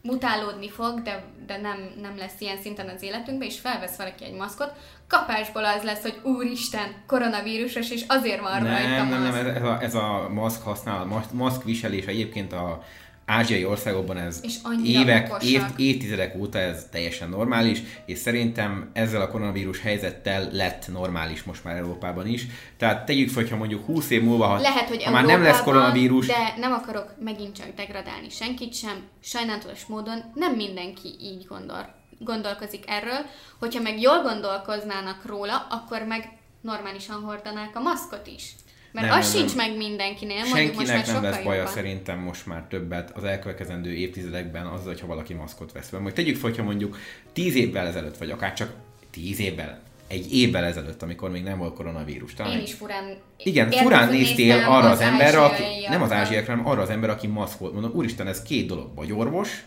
[0.07, 4.35] mutálódni fog, de, de nem, nem lesz ilyen szinten az életünkben, és felvesz valaki egy
[4.35, 4.73] maszkot,
[5.09, 9.43] kapásból az lesz, hogy úristen, koronavírusos, és azért van nem, rajta Nem, maszk.
[9.43, 12.83] nem, ez a, ez a maszk használ, maszk viselés egyébként a
[13.27, 14.41] ázsiai országokban ez
[14.85, 21.43] évek, év, évtizedek óta ez teljesen normális, és szerintem ezzel a koronavírus helyzettel lett normális
[21.43, 22.47] most már Európában is.
[22.77, 25.62] Tehát tegyük fel, hogyha mondjuk 20 év múlva, ha, Lehet, hogy ha már nem lesz
[25.62, 26.27] koronavírus...
[26.27, 32.85] De nem akarok megint csak degradálni senkit sem, sajnálatos módon nem mindenki így gondol, gondolkozik
[32.87, 33.27] erről.
[33.59, 38.55] Hogyha meg jól gondolkoznának róla, akkor meg normálisan hordanák a maszkot is.
[38.95, 39.68] Mert nem, az nem, sincs nem.
[39.68, 41.72] meg mindenkinél, mondjuk most már nem lesz baja jobban.
[41.72, 46.01] szerintem most már többet az elkövetkezendő évtizedekben az, hogyha valaki maszkot vesz fel.
[46.01, 46.99] Majd tegyük fel, hogyha mondjuk
[47.32, 48.74] tíz évvel ezelőtt, vagy akár csak
[49.11, 52.34] tíz évvel, egy évvel ezelőtt, amikor még nem volt koronavírus.
[52.34, 53.16] Talán Én is furán...
[53.36, 57.11] Igen, furán néztél arra az, az emberre, aki, nem az ázsiakra, hanem arra az ember,
[57.11, 57.72] aki maszkolt.
[57.72, 59.64] Mondom, úristen, ez két dolog, vagy orvos,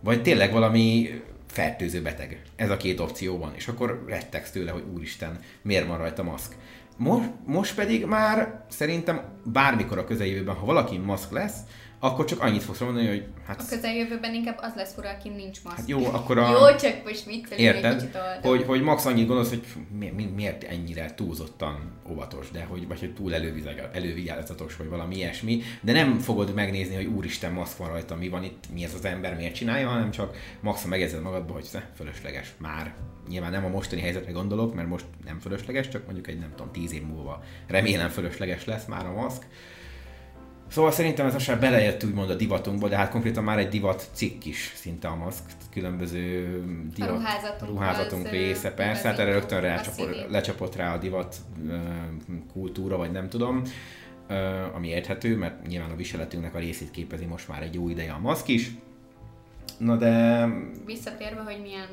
[0.00, 1.10] vagy tényleg valami
[1.46, 2.42] fertőző beteg.
[2.56, 3.52] Ez a két opció van.
[3.54, 6.52] És akkor rettegsz tőle, hogy úristen, miért van rajta maszk.
[7.02, 11.56] Most, most pedig már szerintem bármikor a közeljövőben, ha valaki maszk lesz,
[12.04, 13.60] akkor csak annyit fogsz mondani, hogy hát...
[13.60, 15.76] A közeljövőben inkább az lesz fura, aki nincs maszk.
[15.76, 16.50] Hát jó, akkor a...
[16.50, 18.00] jó, csak most viccelünk Érted?
[18.02, 18.10] Egy
[18.42, 19.64] hogy, hogy max annyit gondolsz, hogy
[19.98, 23.34] mi, mi, miért ennyire túlzottan óvatos, de hogy, vagy hogy túl
[23.92, 28.44] elővigyázatos, vagy valami ilyesmi, de nem fogod megnézni, hogy úristen, maszk van rajta, mi van
[28.44, 32.94] itt, mi ez az ember, miért csinálja, hanem csak max megezed magadba, hogy fölösleges már.
[33.28, 36.72] Nyilván nem a mostani helyzetre gondolok, mert most nem fölösleges, csak mondjuk egy nem tudom,
[36.72, 39.46] tíz év múlva remélem fölösleges lesz már a maszk
[40.72, 44.44] Szóval szerintem ez most belejött úgymond a divatunkba, de hát konkrétan már egy divat cikk
[44.44, 45.42] is szinte a maszk,
[45.72, 46.48] különböző
[46.94, 51.36] divat, a ruházatunk, ruházatunk része, persze, hát erre rögtön lecsapott, lecsapott rá a divat
[52.52, 53.62] kultúra, vagy nem tudom,
[54.74, 58.18] ami érthető, mert nyilván a viseletünknek a részét képezi most már egy jó ideje a
[58.18, 58.70] maszk is.
[59.78, 60.46] Na de...
[60.84, 61.88] Visszatérve, hogy milyen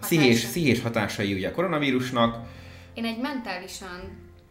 [0.00, 2.46] Szihés, szihés hatásai ugye a koronavírusnak.
[2.94, 4.00] Én egy mentálisan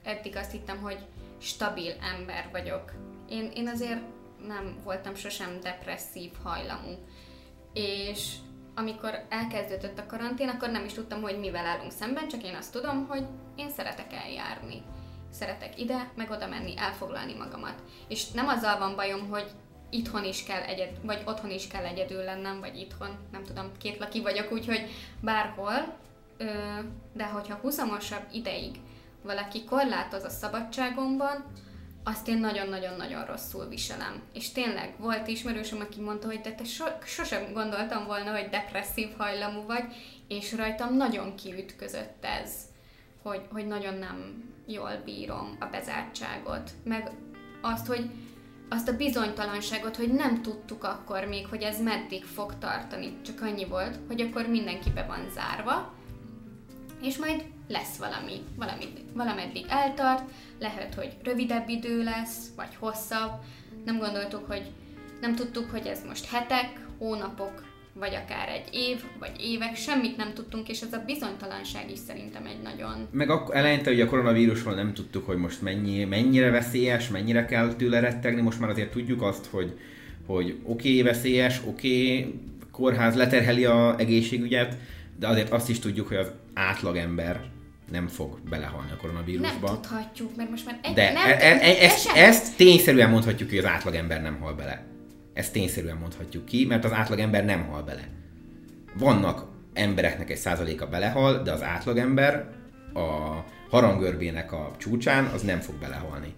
[0.03, 0.97] eddig azt hittem, hogy
[1.41, 2.93] stabil ember vagyok
[3.29, 4.01] én, én azért
[4.47, 6.91] nem voltam sosem depresszív hajlamú.
[7.73, 8.33] És
[8.75, 12.71] amikor elkezdődött a karantén, akkor nem is tudtam, hogy mivel állunk szemben, csak én azt
[12.71, 13.25] tudom, hogy
[13.55, 14.81] én szeretek eljárni.
[15.31, 17.83] Szeretek ide, meg oda menni, elfoglalni magamat.
[18.07, 19.51] És nem azzal van bajom, hogy
[19.89, 23.99] itthon is kell egyed, vagy otthon is kell egyedül lennem, vagy itthon, nem tudom, két
[23.99, 24.89] laki vagyok, úgyhogy
[25.21, 25.97] bárhol,
[27.13, 28.79] de hogyha huzamosabb ideig
[29.23, 31.45] valaki korlátoz a szabadságomban,
[32.09, 34.21] azt én nagyon-nagyon-nagyon rosszul viselem.
[34.33, 39.09] És tényleg volt ismerősöm, aki mondta, hogy de te so- sosem gondoltam volna, hogy depresszív
[39.17, 39.83] hajlamú vagy,
[40.27, 42.51] és rajtam nagyon kiütközött ez,
[43.21, 47.11] hogy, hogy nagyon nem jól bírom a bezártságot, meg
[47.61, 48.09] azt, hogy
[48.69, 53.17] azt a bizonytalanságot, hogy nem tudtuk akkor még, hogy ez meddig fog tartani.
[53.25, 55.93] Csak annyi volt, hogy akkor mindenki be van zárva,
[57.01, 63.31] és majd lesz valami, valami valameddig eltart, lehet, hogy rövidebb idő lesz, vagy hosszabb.
[63.85, 64.71] Nem gondoltuk, hogy
[65.21, 70.33] nem tudtuk, hogy ez most hetek, hónapok, vagy akár egy év, vagy évek, semmit nem
[70.33, 73.07] tudtunk, és ez a bizonytalanság is szerintem egy nagyon...
[73.11, 77.73] Meg akkor eleinte ugye a koronavírusról nem tudtuk, hogy most mennyi, mennyire veszélyes, mennyire kell
[77.73, 79.79] tőle rettegni, most már azért tudjuk azt, hogy,
[80.25, 82.39] hogy oké, okay, veszélyes, oké, okay,
[82.71, 84.77] kórház leterheli a egészségügyet,
[85.19, 87.41] de azért azt is tudjuk, hogy az átlagember
[87.91, 89.67] nem fog belehalni a koronavírusba.
[89.67, 93.49] Nem tudhatjuk, mert most már egy, De nem, e, e, e, ezt, ezt tényszerűen mondhatjuk,
[93.49, 94.85] hogy az átlagember nem hal bele.
[95.33, 98.07] Ezt tényszerűen mondhatjuk ki, mert az átlagember nem hal bele.
[98.93, 102.47] Vannak embereknek egy százaléka belehal, de az átlagember
[102.93, 102.99] a
[103.69, 106.33] harangörbének a csúcsán az nem fog belehalni.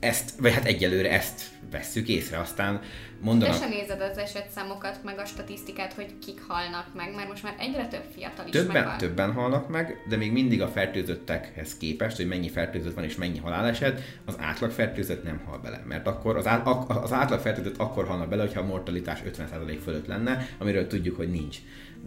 [0.00, 1.42] Ezt, vagy hát egyelőre ezt
[1.74, 2.80] vesszük észre, aztán
[3.20, 3.54] mondanak...
[3.54, 7.54] Te sem nézed az esetszámokat, meg a statisztikát, hogy kik halnak meg, mert most már
[7.58, 8.96] egyre több fiatal is Többen, meghal.
[8.96, 13.38] többen halnak meg, de még mindig a fertőzöttekhez képest, hogy mennyi fertőzött van és mennyi
[13.38, 15.82] haláleset, az átlag fertőzött nem hal bele.
[15.88, 20.06] Mert akkor az, át, az átlag fertőzött akkor halna bele, hogyha a mortalitás 50% fölött
[20.06, 21.58] lenne, amiről tudjuk, hogy nincs.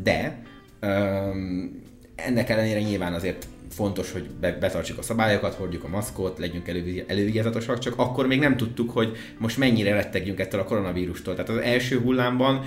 [0.03, 0.41] De
[0.79, 1.85] öm,
[2.17, 7.03] ennek ellenére nyilván azért fontos, hogy be, betartsuk a szabályokat, hordjuk a maszkot, legyünk elő,
[7.07, 11.35] elővigyázatosak, csak akkor még nem tudtuk, hogy most mennyire rettegjünk ettől a koronavírustól.
[11.35, 12.63] Tehát az első hullámban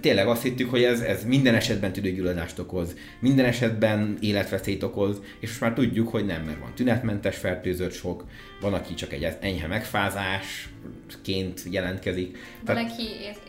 [0.00, 5.48] tényleg azt hittük, hogy ez, ez minden esetben tüdőgyulladást okoz, minden esetben életveszélyt okoz, és
[5.48, 8.24] most már tudjuk, hogy nem, mert van tünetmentes fertőzött sok,
[8.60, 12.38] van, aki csak egy enyhe megfázásként jelentkezik.
[12.64, 13.02] Valaki,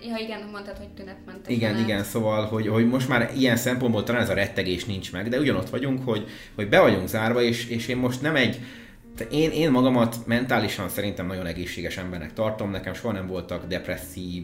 [0.08, 1.56] ja igen, mondtad, hogy tünetmentes.
[1.56, 1.88] Igen, tünet.
[1.88, 5.40] igen, szóval, hogy, hogy most már ilyen szempontból talán ez a rettegés nincs meg, de
[5.40, 8.60] ugyanott vagyunk, hogy, hogy be vagyunk zárva, és, és én most nem egy,
[9.18, 14.44] tehát én, én magamat mentálisan szerintem nagyon egészséges embernek tartom, nekem soha nem voltak depresszív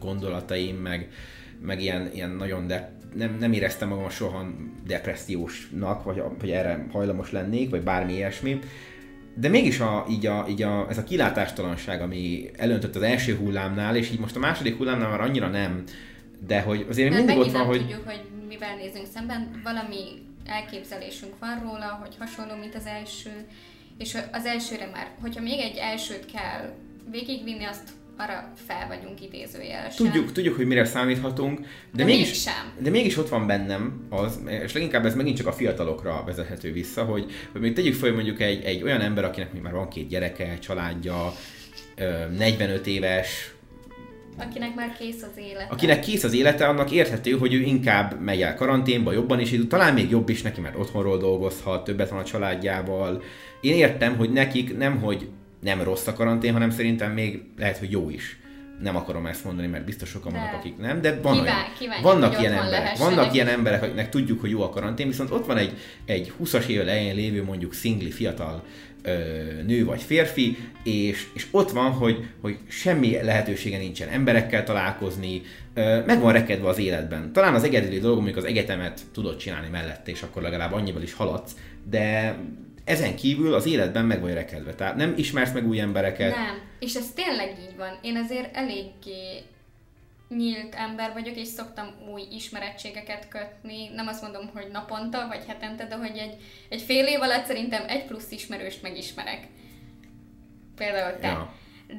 [0.00, 1.08] gondolataim, meg,
[1.60, 4.46] meg ilyen, ilyen nagyon de, nem, nem éreztem magam soha
[4.86, 8.58] depressziósnak, vagy hogy erre hajlamos lennék, vagy bármi ilyesmi.
[9.34, 13.96] De mégis a, így a, így a, ez a kilátástalanság, ami elöntött az első hullámnál,
[13.96, 15.82] és így most a második hullámnál már annyira nem,
[16.46, 17.78] de hogy azért De mindig ott van, hogy...
[17.78, 20.02] tudjuk, hogy mivel nézünk szemben, valami
[20.46, 23.30] elképzelésünk van róla, hogy hasonló, mint az első,
[23.98, 26.74] és az elsőre már, hogyha még egy elsőt kell
[27.10, 27.90] végigvinni, azt
[28.20, 30.06] arra fel vagyunk idézőjelesen.
[30.06, 31.60] Tudjuk, tudjuk, hogy mire számíthatunk,
[31.94, 32.72] de, mégis, mégsem.
[32.78, 37.04] de mégis ott van bennem az, és leginkább ez megint csak a fiatalokra vezethető vissza,
[37.04, 40.58] hogy, hogy még tegyük fel mondjuk egy, egy olyan ember, akinek már van két gyereke,
[40.58, 41.32] családja,
[41.96, 42.08] ö,
[42.38, 43.54] 45 éves,
[44.36, 45.72] Akinek már kész az élet.
[45.72, 49.94] akinek kész az élete, annak érthető, hogy ő inkább megy el karanténba, jobban is, talán
[49.94, 53.22] még jobb is neki, mert otthonról dolgozhat, többet van a családjával.
[53.60, 55.28] Én értem, hogy nekik nem, hogy
[55.60, 58.38] nem rossz a karantén, hanem szerintem még lehet, hogy jó is.
[58.82, 60.38] Nem akarom ezt mondani, mert biztos sokan De.
[60.38, 63.14] vannak, akik nem, de van Kíván- olyan, kívánjuk, vannak ilyen emberek, lehessenek.
[63.14, 65.72] vannak ilyen emberek, akiknek tudjuk, hogy jó a karantén, viszont ott van egy,
[66.04, 68.64] egy 20-as év elején lévő mondjuk szingli fiatal
[69.02, 69.12] ö,
[69.66, 75.42] nő vagy férfi, és, és ott van, hogy, hogy semmi lehetősége nincsen emberekkel találkozni,
[75.74, 77.32] ö, meg van rekedve az életben.
[77.32, 81.12] Talán az egyedüli dolog, amikor az egyetemet tudod csinálni mellette, és akkor legalább annyival is
[81.12, 81.52] haladsz,
[81.90, 82.36] de
[82.84, 84.74] ezen kívül az életben meg vagy rekedve.
[84.74, 86.34] Tehát nem ismersz meg új embereket.
[86.34, 86.60] Nem.
[86.78, 87.98] És ez tényleg így van.
[88.02, 89.42] Én azért eléggé
[90.28, 93.88] nyílt ember vagyok, és szoktam új ismerettségeket kötni.
[93.94, 96.34] Nem azt mondom, hogy naponta vagy hetente, de hogy egy,
[96.68, 99.46] egy fél év alatt szerintem egy plusz ismerőst megismerek.
[100.76, 101.26] Például te.
[101.26, 101.54] Ja.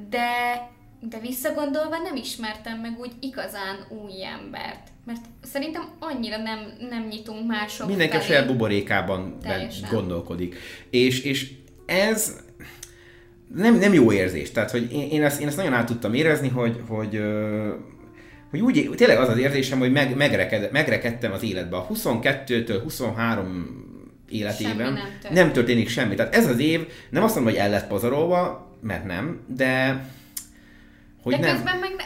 [0.09, 0.69] De,
[1.09, 4.87] de visszagondolva nem ismertem meg úgy igazán új embert.
[5.05, 8.31] Mert szerintem annyira nem, nem nyitunk mások Mindenki a felé.
[8.31, 9.37] saját buborékában
[9.91, 10.55] gondolkodik.
[10.89, 11.51] És, és
[11.85, 12.39] ez
[13.55, 14.51] nem, nem jó érzés.
[14.51, 17.21] Tehát, hogy én, én, ezt, én ezt nagyon át tudtam érezni, hogy, hogy,
[18.49, 21.77] hogy úgy, tényleg az az érzésem, hogy meg, megreked, megrekedtem az életbe.
[21.77, 23.89] A 22-től 23
[24.29, 25.37] életében Semmi nem történik.
[25.37, 26.15] nem történik semmi.
[26.15, 30.03] Tehát ez az év, nem azt mondom, hogy el lett pazarolva, mert nem, de
[31.23, 31.55] hogy De nem.
[31.55, 32.03] közben meg ne...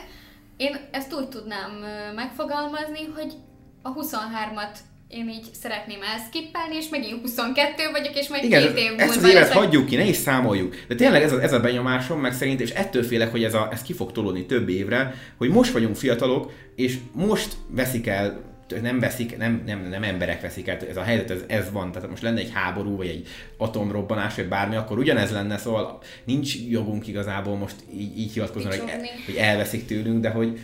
[0.57, 1.71] Én ezt úgy tudnám
[2.15, 3.33] megfogalmazni, hogy
[3.81, 8.99] a 23-at én így szeretném elskippelni, és megint 22 vagyok, és majd Igen, két év
[8.99, 10.75] ezt az múlva évet leszek- hagyjuk ki, ne is számoljuk.
[10.87, 13.69] De tényleg ez a, ez a benyomásom, meg szerint, és ettől félek, hogy ez, a,
[13.71, 18.41] ez ki fog tolódni több évre, hogy most vagyunk fiatalok, és most veszik el
[18.81, 22.09] nem veszik, nem, nem, nem emberek veszik el, ez a helyzet, ez, ez van, tehát
[22.09, 27.07] most lenne egy háború, vagy egy atomrobbanás, vagy bármi, akkor ugyanez lenne, szóval nincs jogunk
[27.07, 28.81] igazából most így, így hivatkozni, hogy,
[29.25, 30.59] hogy elveszik tőlünk, de hogy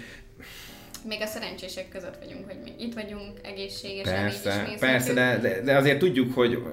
[1.08, 5.76] Még a szerencsések között vagyunk, hogy mi itt vagyunk, egészségesen, Persze, persze, de, de, de
[5.76, 6.64] azért tudjuk, hogy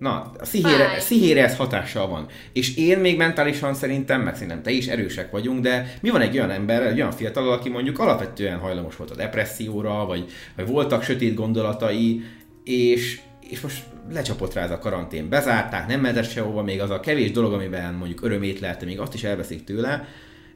[0.00, 1.00] na, a szihére, Fáj.
[1.00, 2.26] szihére ez hatással van.
[2.52, 6.36] És én még mentálisan szerintem, meg szerintem te is erősek vagyunk, de mi van egy
[6.36, 10.24] olyan ember, egy olyan fiatal, aki mondjuk alapvetően hajlamos volt a depresszióra, vagy,
[10.56, 12.22] vagy voltak sötét gondolatai,
[12.64, 13.20] és,
[13.50, 13.82] és most
[14.12, 15.28] lecsapott rá ez a karantén.
[15.28, 19.14] Bezárták, nem mehetett sehova, még az a kevés dolog, amiben mondjuk örömét lelte, még azt
[19.14, 20.08] is elveszik tőle,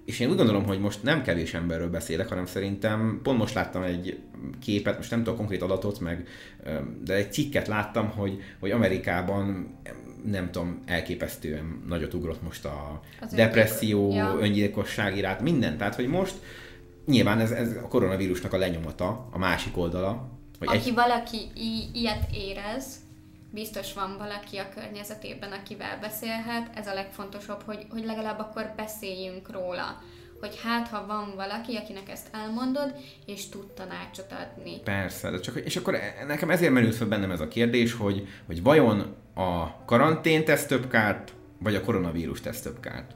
[0.05, 3.83] és én úgy gondolom, hogy most nem kevés emberről beszélek, hanem szerintem pont most láttam
[3.83, 4.19] egy
[4.61, 6.29] képet, most nem tudom konkrét adatot, meg,
[7.05, 9.77] de egy cikket láttam, hogy, hogy Amerikában
[10.25, 14.47] nem tudom, elképesztően nagyot ugrott most a Az depresszió, öngyilkos- ja.
[14.47, 15.77] öngyilkosság iránt, minden.
[15.79, 16.35] Tehát, hogy most
[17.07, 20.29] nyilván ez, ez a koronavírusnak a lenyomata, a másik oldala.
[20.59, 22.97] Hogy Aki egy, valaki i- ilyet érez,
[23.55, 26.71] biztos van valaki a környezetében, akivel beszélhet.
[26.75, 30.03] Ez a legfontosabb, hogy, hogy legalább akkor beszéljünk róla.
[30.41, 32.95] hogy hát ha van valaki, akinek ezt elmondod,
[33.27, 34.81] és tud tanácsot adni.
[34.85, 38.63] Persze, de csak, és akkor nekem ezért merült fel bennem ez a kérdés, hogy, hogy
[38.63, 43.13] vajon a karantén tesz több kárt, vagy a koronavírus tesz több kárt.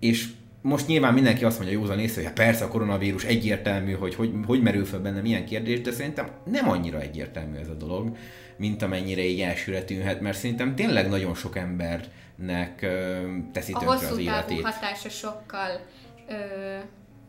[0.00, 0.28] És
[0.62, 4.32] most nyilván mindenki azt mondja józan észre, hogy hát persze a koronavírus egyértelmű, hogy, hogy
[4.46, 8.16] hogy merül fel bennem ilyen kérdés, de szerintem nem annyira egyértelmű ez a dolog,
[8.56, 12.86] mint amennyire így elsőre tűnhet, mert szerintem tényleg nagyon sok embernek
[13.52, 14.62] teszi A tönkre hosszú az távú életét.
[14.62, 15.80] hatása sokkal
[16.28, 16.34] ö,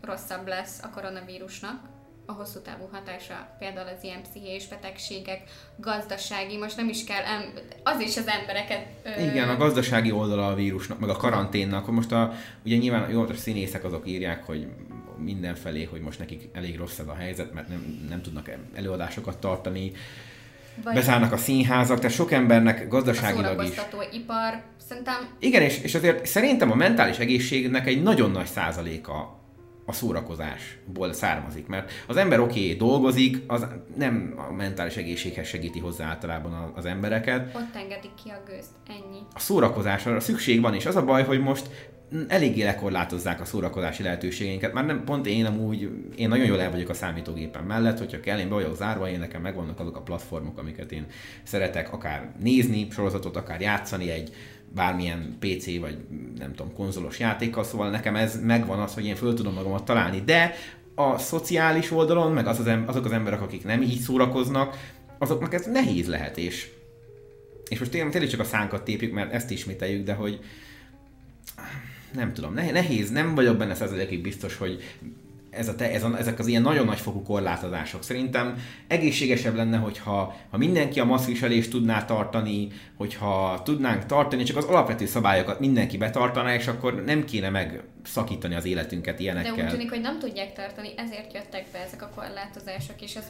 [0.02, 1.80] rosszabb lesz a koronavírusnak,
[2.26, 5.42] a hosszú távú hatása, például az ilyen pszichés betegségek,
[5.78, 7.24] gazdasági, most nem is kell,
[7.84, 8.86] az is az embereket...
[9.04, 11.88] Ö, Igen, a gazdasági oldala a vírusnak, meg a karanténnak.
[11.88, 12.34] Most a,
[12.66, 14.68] ugye nyilván jó, a színészek azok írják, hogy
[15.18, 19.92] mindenfelé, hogy most nekik elég rossz ez a helyzet, mert nem, nem tudnak előadásokat tartani,
[20.84, 23.70] vagy bezárnak a színházak, tehát sok embernek a gazdaságilag is.
[23.70, 29.37] szórakoztató ipar, szerintem Igen, és, és azért szerintem a mentális egészségnek egy nagyon nagy százaléka
[29.90, 35.80] a szórakozásból származik, mert az ember oké, okay, dolgozik, az nem a mentális egészséghez segíti
[35.80, 39.20] hozzá általában az embereket, ott engedik ki a gőzt, ennyi.
[39.34, 41.70] a szórakozásra szükség van, és az a baj, hogy most
[42.28, 44.74] eléggé lekorlátozzák a szórakozási lehetőségeinket.
[44.74, 48.40] Már nem pont én amúgy, én nagyon jól el vagyok a számítógépen mellett, hogyha kell,
[48.40, 51.06] én be vagyok zárva, én nekem megvannak azok a platformok, amiket én
[51.44, 54.34] szeretek akár nézni, sorozatot, akár játszani egy
[54.76, 55.98] bármilyen PC vagy
[56.38, 60.22] nem tudom, konzolos játékkal, szóval nekem ez megvan az, hogy én föl tudom magamat találni,
[60.22, 60.54] de
[60.96, 64.78] a szociális oldalon, meg az az em- azok az emberek, akik nem így szórakoznak,
[65.18, 66.70] azoknak ez nehéz lehet, és
[67.70, 70.40] és most tényleg, tényleg csak a szánkat tépjük, mert ezt ismételjük, de hogy
[72.14, 74.84] nem tudom, ne- nehéz, nem vagyok benne százalékig biztos, hogy
[75.50, 78.04] ez a te, ez a, ezek az ilyen nagyon nagyfokú korlátozások.
[78.04, 78.56] Szerintem
[78.88, 82.68] egészségesebb lenne, hogyha ha mindenki a maszkviselést tudná tartani,
[82.98, 88.66] hogyha tudnánk tartani, csak az alapvető szabályokat mindenki betartaná, és akkor nem kéne megszakítani az
[88.66, 89.66] életünket De ilyenekkel.
[89.66, 93.26] úgy tűnik, hogy nem tudják tartani, ezért jöttek be ezek a korlátozások, és ez,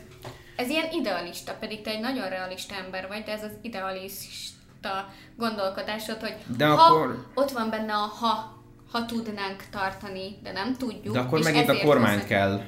[0.55, 6.19] ez ilyen idealista, pedig te egy nagyon realista ember vagy, de ez az idealista gondolkodásod,
[6.19, 8.55] hogy De ha akkor- ott van benne a ha,
[8.91, 11.13] ha tudnánk tartani, de nem tudjuk.
[11.13, 12.61] De akkor megint a kormányt hozzá- kell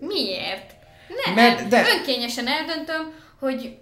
[0.00, 0.74] Miért?
[1.24, 3.78] Nem, Mert- de- önkényesen eldöntöm, hogy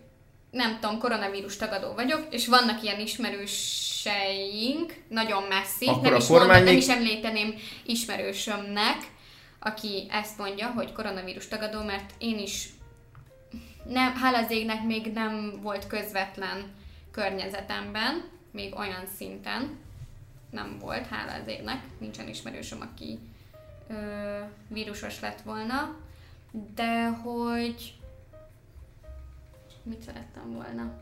[0.51, 6.26] nem tudom, koronavírus tagadó vagyok, és vannak ilyen ismerőseink, nagyon messzi, Akkor nem a is,
[6.26, 7.55] kormány mondom, nem is említeném
[7.86, 8.97] ismerősömnek,
[9.61, 12.68] aki ezt mondja, hogy koronavírus tagadó, mert én is
[13.84, 16.64] nem, hála az égnek még nem volt közvetlen
[17.12, 19.78] környezetemben, még olyan szinten
[20.51, 23.18] nem volt, hála az égnek, nincsen ismerősöm, aki
[23.88, 23.94] ö,
[24.68, 25.96] vírusos lett volna,
[26.74, 27.94] de hogy
[29.82, 30.92] mit szerettem volna?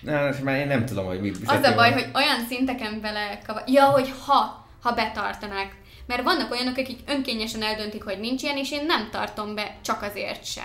[0.00, 3.38] Na, most már én nem tudom, hogy mit Az a baj, hogy olyan szinteken vele
[3.46, 3.62] kavar...
[3.66, 5.76] Ja, hogy ha, ha betartanák.
[6.06, 10.02] Mert vannak olyanok, akik önkényesen eldöntik, hogy nincs ilyen, és én nem tartom be, csak
[10.02, 10.64] azért se.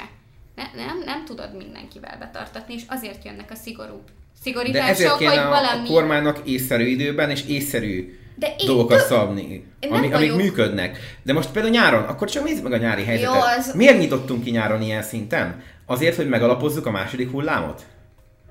[0.55, 3.55] Ne, nem, nem tudod mindenkivel betartatni, és azért jönnek a
[4.43, 5.87] szigorú De szigorítások, ezért kéne a, valami...
[5.89, 10.97] a kormánynak észszerű időben és észszerű De én dolgokat tök- szabni, ami, amik működnek.
[11.23, 13.33] De most például nyáron, akkor csak nézzük meg a nyári helyzetet.
[13.33, 15.61] Jó, az- Miért nyitottunk ki nyáron ilyen szinten?
[15.85, 17.81] Azért, hogy megalapozzuk a második hullámot?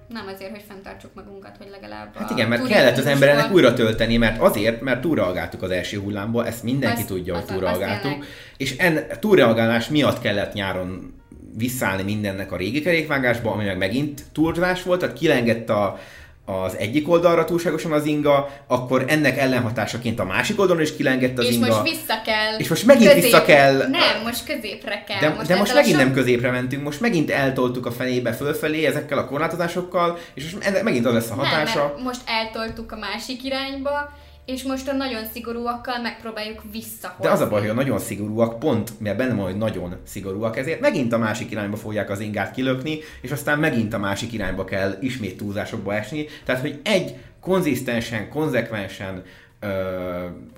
[0.08, 4.16] Nem azért, hogy fenntartsuk magunkat, hogy legalább Hát igen, mert kellett az embereknek újra tölteni,
[4.16, 8.24] mert azért, mert túlreagáltuk az első hullámból, ezt mindenki Az- tudja, hogy túlreagáltuk,
[8.56, 11.14] és en túlreagálás miatt kellett nyáron
[11.56, 15.98] visszállni mindennek a régi kerékvágásba, ami meg megint túlzás volt, tehát kilengett a,
[16.44, 21.44] az egyik oldalra túlságosan az inga, akkor ennek ellenhatásaként a másik oldalon is kilengett az
[21.44, 21.66] és inga.
[21.66, 22.58] most vissza kell.
[22.58, 23.76] És most megint vissza kell.
[23.76, 25.20] Nem, most középre kell.
[25.20, 28.84] De most, de most megint sok- nem középre mentünk, most megint eltoltuk a fenébe fölfelé
[28.84, 31.78] ezekkel a korlátozásokkal, és most megint az lesz a hatása.
[31.78, 34.12] Nem, mert most eltoltuk a másik irányba,
[34.44, 37.24] és most a nagyon szigorúakkal megpróbáljuk visszahozni.
[37.24, 40.56] De az a baj, hogy a nagyon szigorúak, pont mert benne van, hogy nagyon szigorúak,
[40.56, 44.64] ezért megint a másik irányba fogják az ingát kilökni, és aztán megint a másik irányba
[44.64, 46.26] kell ismét túlzásokba esni.
[46.44, 49.22] Tehát, hogy egy konzisztensen, konzekvensen
[49.60, 49.68] ö,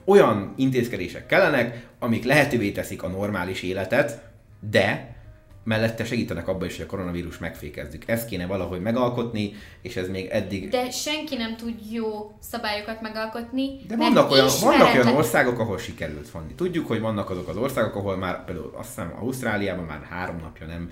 [0.04, 4.22] olyan intézkedések kellenek, amik lehetővé teszik a normális életet,
[4.70, 5.16] de
[5.64, 8.08] mellette segítenek abban is, hogy a koronavírus megfékezzük.
[8.08, 9.52] Ezt kéne valahogy megalkotni,
[9.82, 13.76] és ez még eddig De senki nem tud jó szabályokat megalkotni.
[13.88, 16.54] de vannak olyan, vannak olyan országok, ahol sikerült vanni.
[16.54, 20.66] Tudjuk, hogy vannak azok az országok, ahol már például azt hiszem Ausztráliában már három napja
[20.66, 20.90] nem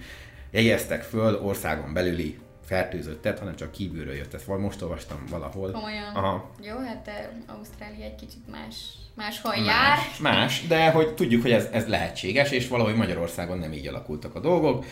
[0.50, 4.34] jegyeztek föl országon belüli fertőzöttet, hanem csak kívülről jött.
[4.34, 5.70] Ezt most olvastam valahol.
[5.70, 6.14] Komolyan.
[6.14, 6.50] Aha.
[6.62, 8.74] Jó, hát de Ausztrália egy kicsit más,
[9.20, 9.96] máshol jár.
[9.96, 14.34] Más, más, de hogy tudjuk, hogy ez, ez lehetséges, és valahogy Magyarországon nem így alakultak
[14.34, 14.84] a dolgok.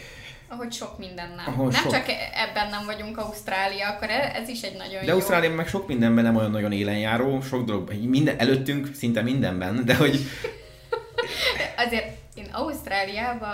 [0.48, 1.54] Ahogy sok minden nem.
[1.54, 1.92] Ahol nem sok.
[1.92, 2.04] csak
[2.34, 5.12] ebben nem vagyunk Ausztrália, akkor e- ez is egy nagyon De jó.
[5.14, 9.94] Ausztrália meg sok mindenben nem olyan nagyon élenjáró, sok dolog, minden, előttünk szinte mindenben, de
[9.94, 10.18] hogy
[11.86, 13.52] azért én Ausztráliába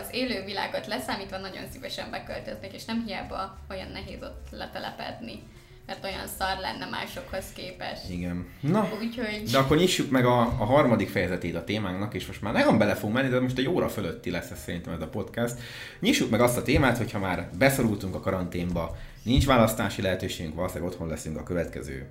[0.00, 5.42] az élő világot leszámítva nagyon szívesen beköltöznék, és nem hiába olyan nehéz ott letelepedni
[5.86, 8.10] mert olyan szar lenne másokhoz képest.
[8.10, 8.46] Igen.
[8.60, 9.42] Na, Úgyhogy...
[9.50, 12.94] de akkor nyissuk meg a, a harmadik fejezetét a témánknak, és most már nagyon bele
[12.94, 15.54] fogunk menni, de most egy óra fölötti lesz ez szerintem ez a podcast.
[16.00, 21.08] Nyissuk meg azt a témát, hogyha már beszorultunk a karanténba, nincs választási lehetőségünk, valószínűleg otthon
[21.08, 22.06] leszünk a következő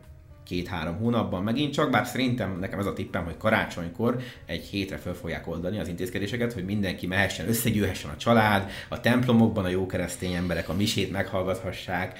[0.51, 1.43] két-három hónapban.
[1.43, 5.79] Megint csak, bár szerintem nekem ez a tippem, hogy karácsonykor egy hétre föl fogják oldani
[5.79, 10.73] az intézkedéseket, hogy mindenki mehessen, összegyűhessen a család, a templomokban a jó keresztény emberek a
[10.73, 12.19] misét meghallgathassák,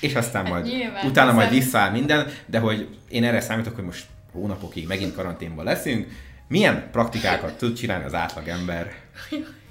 [0.00, 3.84] és aztán Hát majd nyilván, utána majd visszaáll minden, de hogy én erre számítok, hogy
[3.84, 6.06] most hónapokig megint karanténban leszünk,
[6.48, 8.92] milyen praktikákat tud csinálni az átlagember?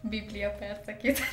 [0.00, 1.18] Biblia percek jut.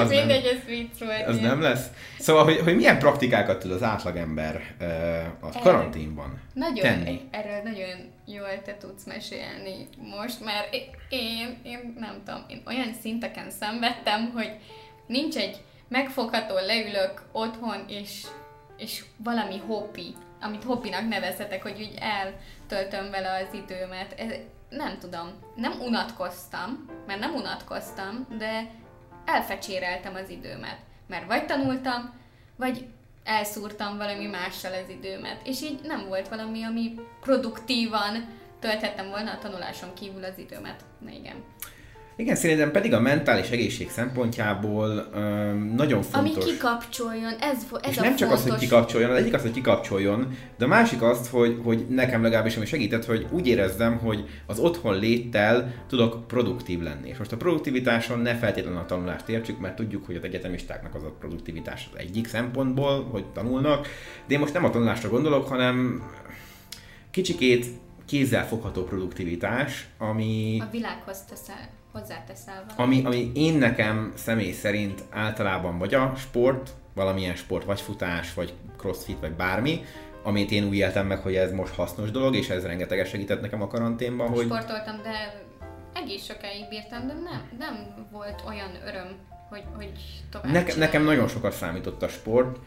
[0.00, 1.26] Az nem- Mindegy, ez vicc volt.
[1.26, 1.86] Az nem lesz.
[2.18, 7.20] Szóval, hogy, hogy milyen praktikákat tud az átlagember uh, a karanténban Nagyon, tenni?
[7.30, 10.74] erről nagyon jól te tudsz mesélni most, mert
[11.08, 14.50] én, én nem tudom, én olyan szinteken szenvedtem, hogy
[15.06, 15.56] nincs egy
[15.88, 18.22] megfogható, leülök otthon, és,
[18.76, 24.12] és valami hobbi, amit hobbinak nevezhetek, hogy úgy eltöltöm vele az időmet.
[24.18, 24.32] Ez,
[24.76, 28.70] nem tudom, nem unatkoztam, mert nem unatkoztam, de
[29.24, 30.78] elfecséreltem az időmet.
[31.06, 32.12] Mert vagy tanultam,
[32.56, 32.86] vagy
[33.24, 35.46] elszúrtam valami mással az időmet.
[35.46, 38.28] És így nem volt valami, ami produktívan
[38.60, 40.84] tölthettem volna a tanuláson kívül az időmet.
[40.98, 41.44] Na igen.
[42.16, 46.52] Igen, szerintem pedig a mentális egészség szempontjából um, nagyon Ami fontos.
[46.52, 48.44] kikapcsoljon, ez, ez és a nem csak fontos.
[48.44, 52.22] az, hogy kikapcsoljon, az egyik az, hogy kikapcsoljon, de a másik az, hogy, hogy nekem
[52.22, 57.08] legalábbis ami segített, hogy úgy érezzem, hogy az otthon léttel tudok produktív lenni.
[57.08, 61.02] És most a produktivitáson ne feltétlenül a tanulást értsük, mert tudjuk, hogy az egyetemistáknak az
[61.02, 63.86] a produktivitás az egyik szempontból, hogy tanulnak,
[64.26, 66.02] de én most nem a tanulásra gondolok, hanem
[67.10, 67.66] kicsikét
[68.06, 70.58] kézzelfogható produktivitás, ami...
[70.60, 73.06] A világhoz teszel, hozzáteszel valamit.
[73.06, 78.54] Ami, ami én nekem személy szerint általában vagy a sport, valamilyen sport, vagy futás, vagy
[78.76, 79.84] crossfit, vagy bármi,
[80.22, 83.62] amit én úgy éltem meg, hogy ez most hasznos dolog, és ez rengeteget segített nekem
[83.62, 85.42] a karanténban, hogy Sportoltam, de
[85.94, 89.16] egész sokáig bírtam, de nem, nem volt olyan öröm,
[89.48, 89.92] hogy, hogy
[90.30, 92.58] tovább Neke, nekem nagyon sokat számított a sport,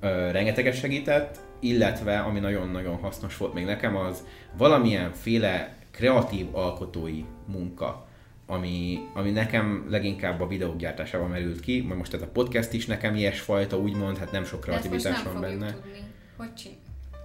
[0.00, 4.24] ö, rengeteget segített, illetve ami nagyon-nagyon hasznos volt még nekem, az
[4.56, 8.06] valamilyen féle kreatív alkotói munka,
[8.46, 12.86] ami, ami nekem leginkább a videók gyártásában merült ki, majd most ez a podcast is
[12.86, 15.72] nekem ilyesfajta, úgymond, hát nem sok kreativitás nem van benne.
[15.72, 15.98] tudni.
[16.36, 16.72] Hogy csin?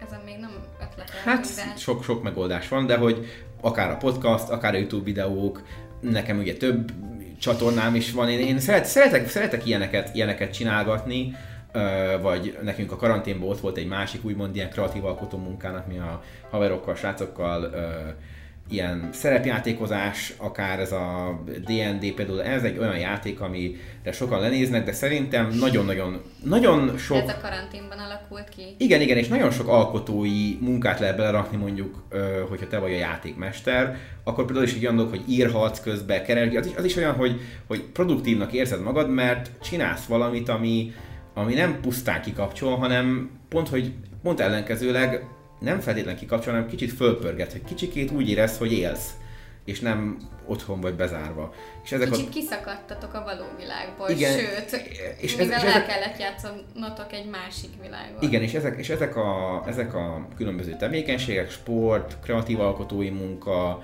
[0.05, 1.75] Ezen még nem ötleteltünk, Hát de...
[1.77, 3.25] sok, sok megoldás van, de hogy
[3.61, 5.63] akár a podcast, akár a YouTube videók,
[5.99, 6.91] nekem ugye több
[7.39, 11.35] csatornám is van, én, én szeret, szeretek, szeretek ilyeneket, ilyeneket csinálgatni,
[12.21, 16.23] vagy nekünk a karanténban ott volt egy másik úgymond ilyen kreatív alkotó munkának, mi a
[16.49, 17.73] haverokkal, srácokkal
[18.69, 24.91] ilyen szerepjátékozás, akár ez a D&D például, ez egy olyan játék, amire sokan lenéznek, de
[24.91, 27.17] szerintem nagyon-nagyon, nagyon sok...
[27.17, 28.75] Ez a karanténban alakult ki.
[28.77, 32.03] Igen, igen, és nagyon sok alkotói munkát lehet belerakni, mondjuk,
[32.49, 36.59] hogyha te vagy a játékmester, akkor például is egy olyan dolog, hogy írhatsz közbe, keresgél,
[36.59, 40.93] az is, az is olyan, hogy, hogy produktívnak érzed magad, mert csinálsz valamit, ami,
[41.33, 43.93] ami nem pusztán kikapcsol, hanem pont, hogy
[44.23, 45.23] pont ellenkezőleg
[45.59, 49.09] nem feltétlenül kikapcsol, hanem kicsit fölpörget, hogy kicsikét úgy érez, hogy élsz,
[49.65, 51.53] és nem otthon vagy bezárva.
[51.83, 52.29] És ezek Kicsit a...
[52.29, 57.13] kiszakadtatok a való világból, Igen, sőt, és és ez- mivel és el ezek- kellett játszonotok
[57.13, 58.21] egy másik világon.
[58.21, 63.83] Igen, és ezek, és ezek, a, ezek a különböző tevékenységek, sport, kreatív alkotói munka,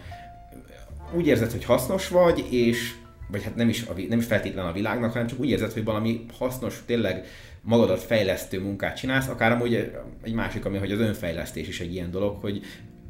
[1.16, 2.94] úgy érzed, hogy hasznos vagy, és
[3.32, 5.84] vagy hát nem is, a, nem is feltétlenül a világnak, hanem csak úgy érzed, hogy
[5.84, 7.26] valami hasznos, tényleg
[7.66, 9.92] magadat fejlesztő munkát csinálsz, akár amúgy
[10.22, 12.62] egy másik, ami hogy az önfejlesztés is egy ilyen dolog, hogy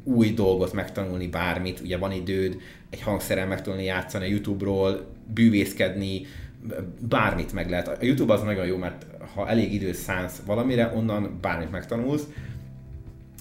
[0.03, 2.57] új dolgot megtanulni, bármit, ugye van időd,
[2.89, 6.25] egy hangszerrel megtanulni játszani a YouTube-ról, bűvészkedni,
[6.99, 7.87] bármit meg lehet.
[7.87, 12.23] A YouTube az nagyon jó, mert ha elég időt szánsz valamire, onnan bármit megtanulsz.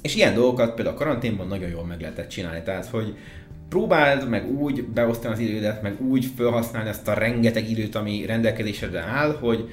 [0.03, 2.63] És ilyen dolgokat például a karanténban nagyon jól meg lehetett csinálni.
[2.63, 3.17] Tehát, hogy
[3.69, 9.01] próbáld meg úgy beosztani az idődet, meg úgy felhasználni ezt a rengeteg időt, ami rendelkezésedre
[9.01, 9.69] áll, hogy,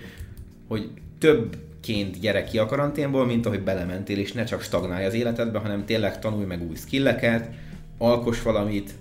[0.68, 0.90] hogy
[1.22, 5.86] többként gyere ki a karanténból, mint ahogy belementél, és ne csak stagnálj az életedbe, hanem
[5.86, 7.50] tényleg tanulj meg új skilleket,
[7.98, 8.92] alkos valamit,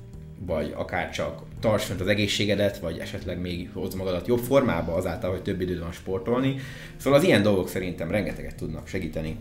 [0.47, 5.31] vagy akár csak tartsd fent az egészségedet, vagy esetleg még hozd magadat jobb formába azáltal,
[5.31, 6.57] hogy több időd van sportolni.
[6.97, 9.37] Szóval az ilyen dolgok szerintem rengeteget tudnak segíteni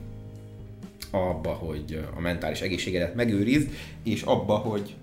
[1.12, 3.70] abba, hogy a mentális egészségedet megőrizd,
[4.04, 4.96] és abba, hogy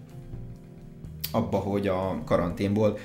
[1.30, 2.98] abba, hogy a karanténból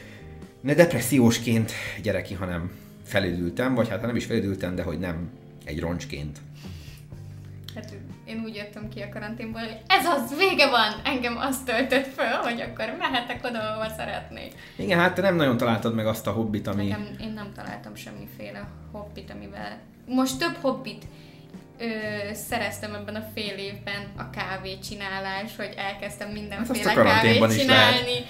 [0.62, 2.72] ne depressziósként gyere ki, hanem
[3.12, 5.30] felüdültem, vagy hát nem is felüdültem, de hogy nem
[5.66, 6.38] egy roncsként.
[7.76, 7.94] Hát
[8.26, 11.02] én úgy jöttem ki a karanténból, hogy ez az, vége van!
[11.04, 14.54] Engem azt töltött föl, hogy akkor mehetek oda, ahova szeretnék.
[14.76, 16.88] Igen, hát te nem nagyon találtad meg azt a hobbit, ami...
[16.88, 19.80] Nekem, én nem találtam semmiféle hobbit, amivel...
[20.08, 21.04] Most több hobbit
[21.80, 21.86] ö,
[22.34, 27.62] szereztem ebben a fél évben a kávécsinálás, hogy elkezdtem mindenféle Hát a karanténban kávét is
[27.62, 28.26] csinálni.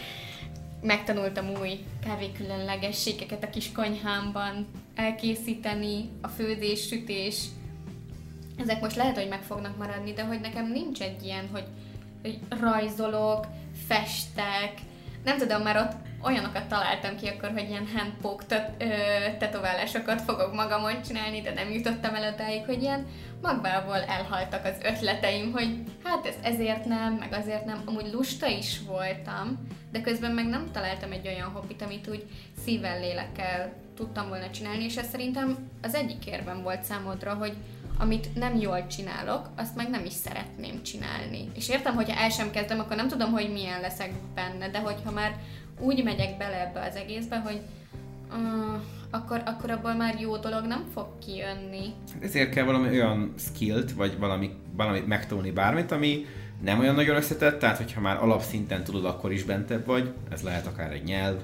[0.82, 7.46] Megtanultam új kávékülönlegességeket a kis konyhámban elkészíteni, a főzés, sütés.
[8.58, 11.66] Ezek most lehet, hogy meg fognak maradni, de hogy nekem nincs egy ilyen, hogy,
[12.22, 13.48] hogy rajzolok,
[13.88, 14.74] festek,
[15.24, 18.88] nem tudom, már ott olyanokat találtam ki akkor, hogy ilyen handpoke tet- ö,
[19.38, 23.06] tetoválásokat fogok magamon csinálni, de nem jutottam el odáig, hogy ilyen
[23.42, 27.82] magvából elhaltak az ötleteim, hogy hát ez ezért nem, meg azért nem.
[27.86, 32.26] Amúgy lusta is voltam, de közben meg nem találtam egy olyan hobbit, amit úgy
[32.64, 37.54] szívvel, lélekkel tudtam volna csinálni, és ez szerintem az egyik érvem volt számodra, hogy
[38.02, 41.52] amit nem jól csinálok, azt meg nem is szeretném csinálni.
[41.56, 45.12] És értem, hogyha el sem kezdem, akkor nem tudom, hogy milyen leszek benne, de hogyha
[45.12, 45.36] már
[45.80, 47.62] úgy megyek bele ebbe az egészbe, hogy
[48.32, 51.94] uh, akkor, akkor abból már jó dolog nem fog kijönni.
[52.22, 56.26] Ezért kell valami olyan skillt, vagy valami, valamit megtanulni bármit, ami
[56.62, 60.68] nem olyan nagyon összetett, tehát hogyha már alapszinten tudod, akkor is bentebb vagy, ez lehet
[60.68, 61.42] akár egy nyelv,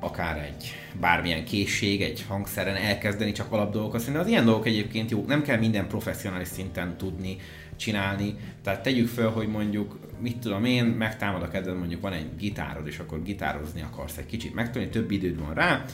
[0.00, 4.00] akár egy bármilyen készség, egy hangszeren elkezdeni csak alap dolgokat.
[4.00, 7.36] Szerintem az ilyen dolgok egyébként jók, nem kell minden professzionális szinten tudni
[7.76, 8.34] csinálni.
[8.62, 12.86] Tehát tegyük fel, hogy mondjuk, mit tudom én, megtámad a kedved, mondjuk van egy gitárod,
[12.86, 15.84] és akkor gitározni akarsz egy kicsit megtanulni, több időd van rá,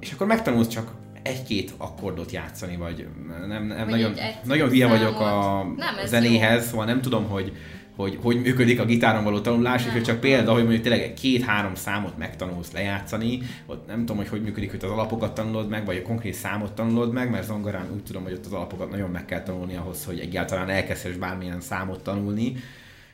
[0.00, 3.08] és akkor megtanulsz csak egy-két akkordot játszani, vagy
[3.46, 4.12] nem, nem Vagy nagyon,
[4.44, 5.62] nagyon hülye vagyok a.
[5.76, 7.52] Nem, ez zenéhez, szóval nem tudom, hogy
[7.96, 11.74] hogy hogy működik a gitáron való tanulás, és hogy csak példa, hogy mondjuk tényleg két-három
[11.74, 15.96] számot megtanulsz lejátszani, ott nem tudom, hogy hogy működik, hogy az alapokat tanulod meg, vagy
[15.96, 19.24] a konkrét számot tanulod meg, mert zongorán úgy tudom, hogy ott az alapokat nagyon meg
[19.24, 22.56] kell tanulni ahhoz, hogy egyáltalán elkezdhess bármilyen számot tanulni.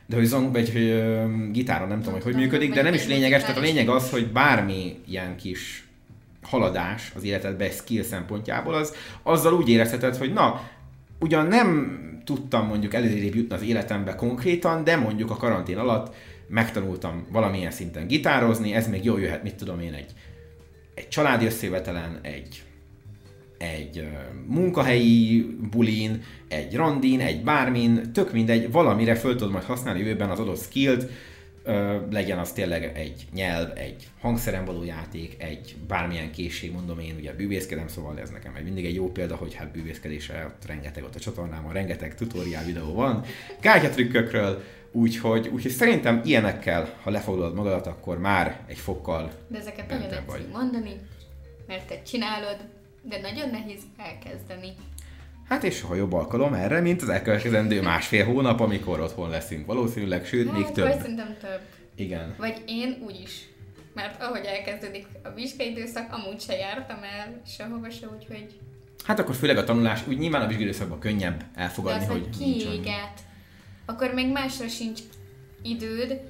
[0.05, 3.07] De hogy, zong, vagy, hogy ö, gitáron nem tudom, hogy hogy működik, de nem is
[3.07, 5.87] lényeges, tehát a lényeg az, hogy bármi ilyen kis
[6.41, 10.61] haladás az életedbe skill szempontjából, az azzal úgy érezheted, hogy na,
[11.19, 16.15] ugyan nem tudtam mondjuk előrébb jutni az életembe konkrétan, de mondjuk a karantén alatt
[16.47, 20.11] megtanultam valamilyen szinten gitározni, ez még jól jöhet, mit tudom én, egy,
[20.93, 22.63] egy családi összejövetelen, egy,
[23.57, 24.07] egy
[24.47, 30.39] munkahelyi bulin, egy randin, egy bármin, tök mindegy, valamire föl tudod majd használni jövőben az
[30.39, 31.09] adott skillt,
[31.63, 37.15] ö, legyen az tényleg egy nyelv, egy hangszeren való játék, egy bármilyen készség, mondom én,
[37.15, 41.03] ugye bűvészkedem, szóval ez nekem egy mindig egy jó példa, hogy hát bűvészkedésre ott rengeteg
[41.03, 43.25] ott a csatornámon, rengeteg tutoriál videó van,
[43.59, 50.13] kártyatrükkökről, úgyhogy, úgyhogy szerintem ilyenekkel, ha lefoglalod magadat, akkor már egy fokkal De ezeket nagyon
[50.13, 50.99] egyszerű mondani,
[51.67, 52.57] mert te csinálod,
[53.01, 54.73] de nagyon nehéz elkezdeni.
[55.51, 60.25] Hát és soha jobb alkalom erre, mint az elkövetkezendő másfél hónap, amikor otthon leszünk valószínűleg,
[60.25, 60.87] sőt, még Hát, több.
[60.87, 61.59] Vagy szerintem több.
[61.95, 62.35] Igen.
[62.37, 63.49] Vagy én úgy is.
[63.93, 68.59] Mert ahogy elkezdődik a vizsgaidőszak, amúgy se jártam el sehova se, úgyhogy...
[69.03, 72.37] Hát akkor főleg a tanulás, úgy nyilván a vizsgálószakban könnyebb De elfogadni, az, hogy hogy
[72.37, 73.19] kiéget,
[73.85, 74.99] akkor még másra sincs
[75.61, 76.21] időd,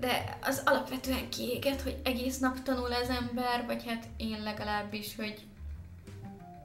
[0.00, 5.34] de az alapvetően kiéget, hogy egész nap tanul az ember, vagy hát én legalábbis, hogy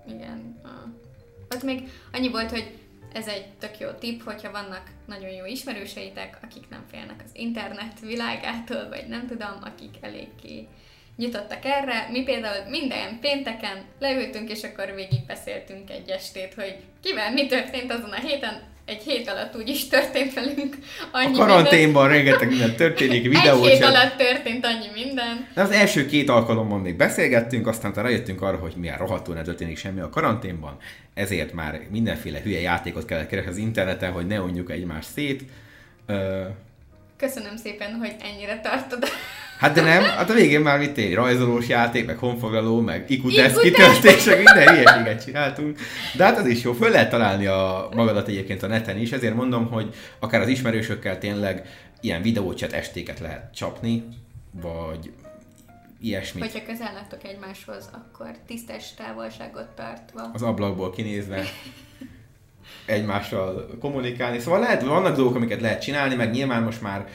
[0.07, 0.59] igen.
[0.63, 1.09] A...
[1.53, 2.79] Ott még annyi volt, hogy
[3.13, 7.99] ez egy tök jó tipp, hogyha vannak nagyon jó ismerőseitek, akik nem félnek az internet
[7.99, 10.67] világától, vagy nem tudom, akik eléggé
[11.15, 12.07] nyitottak erre.
[12.11, 17.91] Mi például minden pénteken leültünk, és akkor végig beszéltünk egy estét, hogy kivel mi történt
[17.91, 18.61] azon a héten.
[18.85, 20.77] Egy hét alatt úgy is történt velünk
[21.11, 23.55] A annyi karanténban rengeteg minden történik, minden.
[23.55, 23.89] Egy hét sem.
[23.89, 25.47] alatt történt annyi minden.
[25.53, 29.77] De az első két alkalommal még beszélgettünk, aztán rájöttünk arra, hogy milyen rohadtul nem történik
[29.77, 30.77] semmi a karanténban,
[31.13, 35.43] ezért már mindenféle hülye játékot kellett keresni az interneten, hogy ne onjuk egymást szét.
[37.21, 39.03] Köszönöm szépen, hogy ennyire tartod.
[39.57, 43.59] hát de nem, hát a végén már mit egy rajzolós játék, meg honfoglaló, meg ikutesz
[43.59, 45.79] kitöltések, minden hülyeséget csináltunk.
[46.17, 49.35] De hát az is jó, föl lehet találni a magadat egyébként a neten is, ezért
[49.35, 51.67] mondom, hogy akár az ismerősökkel tényleg
[51.99, 54.03] ilyen videócset estéket lehet csapni,
[54.61, 55.11] vagy
[55.99, 56.43] ilyesmit.
[56.43, 60.29] Hogyha közel laktok egymáshoz, akkor tisztes távolságot tartva.
[60.33, 61.43] az ablakból kinézve
[62.85, 64.39] egymással kommunikálni.
[64.39, 67.07] Szóval lehet, vannak dolgok, amiket lehet csinálni, meg nyilván most már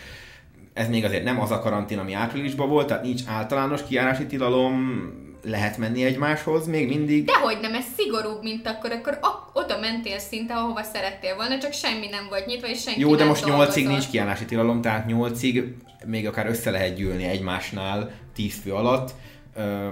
[0.72, 5.04] ez még azért nem az a karantén, ami áprilisban volt, tehát nincs általános kijárási tilalom,
[5.44, 7.24] lehet menni egymáshoz még mindig.
[7.24, 11.72] Dehogy nem, ez szigorúbb, mint akkor, akkor a- oda mentél szinte, ahova szerettél volna, csak
[11.72, 13.44] semmi nem volt nyitva, és senki Jó, de most.
[13.46, 15.64] 8-ig nincs kijárási tilalom, tehát 8-ig
[16.06, 19.10] még akár össze lehet gyűlni egymásnál 10 fő alatt.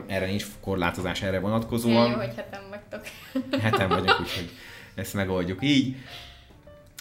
[0.07, 2.11] Erre nincs korlátozás erre vonatkozóan.
[2.11, 3.07] jó, hogy hetem vagytok.
[3.63, 4.51] Heten vagyok, úgyhogy
[4.95, 5.97] ezt megoldjuk így.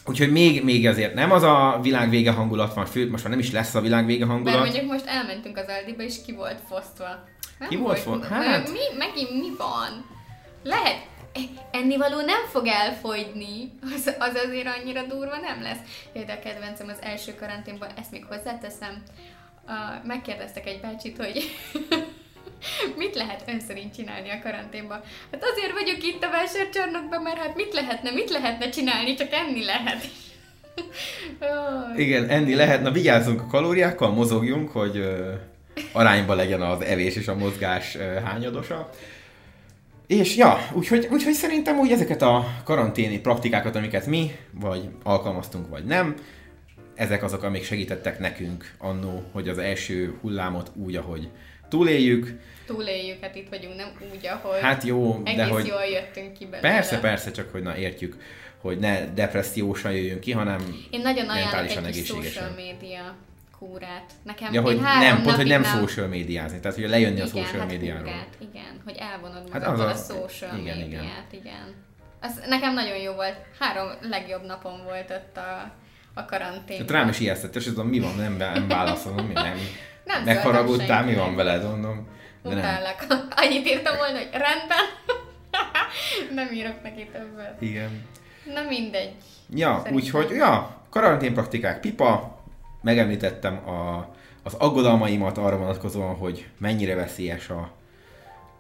[0.06, 3.42] Úgyhogy még, még azért nem az a világ vége hangulat van, fő, most már nem
[3.42, 4.54] is lesz a világ vége hangulat.
[4.54, 7.08] Mert mondjuk most elmentünk az Aldiba, és ki volt fosztva.
[7.60, 8.36] Nem Ki volt fosztva?
[8.36, 8.72] Hát...
[8.72, 10.06] Mi, megint mi van?
[10.64, 11.06] Lehet,
[11.72, 15.80] ennivaló nem fog elfogyni, az, az azért annyira durva nem lesz.
[16.14, 19.04] Például a kedvencem az első karanténban, ezt még hozzáteszem,
[19.66, 19.72] a,
[20.06, 21.42] megkérdeztek egy bácsit, hogy
[23.02, 25.02] mit lehet ön szerint csinálni a karanténban?
[25.32, 29.64] Hát azért vagyok itt a vásárcsarnokban, mert hát mit lehetne, mit lehetne csinálni, csak enni
[29.64, 30.06] lehet.
[31.96, 35.32] Igen, enni lehet, na vigyázzunk a kalóriákkal, mozogjunk, hogy ö,
[35.92, 38.90] arányba legyen az evés és a mozgás ö, hányadosa.
[40.08, 45.84] És ja, úgyhogy, úgyhogy szerintem úgy ezeket a karanténi praktikákat, amiket mi, vagy alkalmaztunk, vagy
[45.84, 46.16] nem,
[46.96, 51.30] ezek azok, amik segítettek nekünk annó, hogy az első hullámot úgy, ahogy
[51.70, 52.40] túléljük.
[52.66, 55.66] Túléljük, hát itt vagyunk, nem úgy, ahogy Hát jó, egész de hogy...
[55.66, 56.70] jól jöttünk ki belőle.
[56.74, 58.18] Persze, persze, csak hogy na értjük,
[58.62, 63.16] hogy ne depressziósan jöjjön ki, hanem Én nagyon ajánlok egy kis social media
[63.60, 64.12] kúrát.
[64.24, 67.22] Nekem Ja, én hogy három nem, pont, hogy napig nem social médiázni, tehát hogy lejönni
[67.22, 68.04] a social hát médiáról.
[68.04, 70.88] kúrát, igen, hogy elvonod Hát az a, a- social igen, igen.
[70.88, 71.44] médiát, igen.
[71.44, 71.76] igen.
[72.22, 73.36] Az nekem nagyon jó volt.
[73.60, 75.72] Három legjobb napom volt ott a,
[76.14, 76.78] a karantén.
[76.78, 79.58] Tehát rám is ijesztett, és tudom, mi van, nem, nem válaszolom, mi nem.
[80.06, 82.08] Nem Megharagudtál, mi van veled, mondom.
[82.44, 83.06] Utállak.
[83.42, 84.86] Annyit írtam volna, hogy rendben.
[86.44, 87.62] nem írok neki többet.
[87.62, 88.06] Igen.
[88.54, 89.14] Na mindegy.
[89.50, 92.40] Ja, úgyhogy, ja, karanténpraktikák pipa,
[92.82, 94.10] megemlítettem a,
[94.44, 97.72] az aggodalmaimat arra vonatkozóan, hogy mennyire veszélyes a,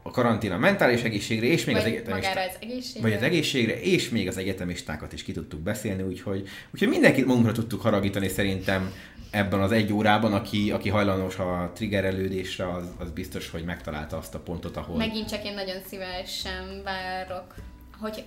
[0.03, 2.33] a karantén a mentális egészségre, és még az Vagy egyetemisták.
[2.33, 3.01] magára az egészségre.
[3.01, 7.51] Vagy az egészségre, és még az egyetemistákat is ki tudtuk beszélni, úgyhogy, úgyhogy mindenkit magunkra
[7.51, 8.93] tudtuk haragítani szerintem
[9.29, 14.35] ebben az egy órában, aki, aki hajlandós a triggerelődésre, az, az biztos, hogy megtalálta azt
[14.35, 14.97] a pontot, ahol...
[14.97, 17.55] Megint csak én nagyon szívesen várok,
[17.99, 18.23] hogy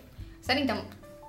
[0.46, 0.78] szerintem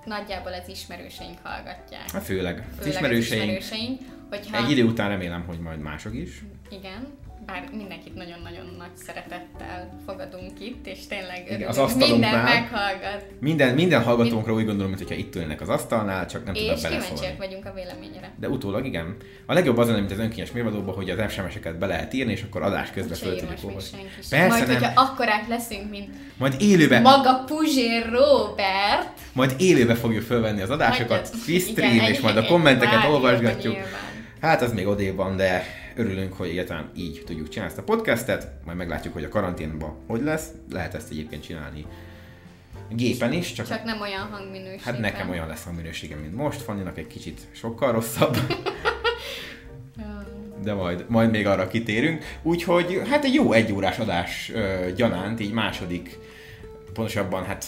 [0.05, 2.11] nagyjából az ismerőseink hallgatják.
[2.11, 2.57] Hát főleg.
[2.57, 3.57] Az Főleg ismerőseink.
[3.57, 6.43] Az ismerőseink hogyha, Egy idő után remélem, hogy majd mások is.
[6.69, 7.07] Igen,
[7.47, 12.31] bár mindenkit nagyon-nagyon nagy szeretettel fogadunk itt, és tényleg Igen, örülünk, az asztalunknál.
[12.31, 13.25] minden meghallgat.
[13.39, 17.05] Minden, minden hallgatónkra úgy gondolom, mintha itt ülnek az asztalnál, csak nem És tudnak beleszólni.
[17.05, 18.31] kíváncsiak vagyunk a véleményre.
[18.39, 19.15] De utólag igen.
[19.45, 22.61] A legjobb az mint az önkényes mérvadóban, hogy az SMS-eket be lehet írni, és akkor
[22.61, 23.97] adás közben föl tudjuk olvasni.
[24.29, 24.77] Persze Majd, nem.
[24.77, 31.29] hogyha akkorák leszünk, mint Majd élőben, maga Puzsér Robert, majd élőbe fogjuk fölvenni az adásokat,
[31.29, 31.61] Hagyjad.
[31.61, 33.75] stream, Igen, és majd a kommenteket olvasgatjuk.
[34.41, 35.63] Hát az még odébb van, de
[35.97, 40.21] örülünk, hogy egyáltalán így tudjuk csinálni ezt a podcastet, majd meglátjuk, hogy a karanténban hogy
[40.21, 40.47] lesz.
[40.69, 41.85] Lehet ezt egyébként csinálni
[42.89, 44.93] gépen is, csak, Csak nem olyan hangminőségben.
[44.93, 48.37] hát nekem olyan lesz a minőségem, mint most, Fanninak egy kicsit sokkal rosszabb.
[50.63, 52.23] De majd, majd még arra kitérünk.
[52.41, 56.17] Úgyhogy hát egy jó egyórás adás ö, gyanánt, így második,
[56.93, 57.65] pontosabban hát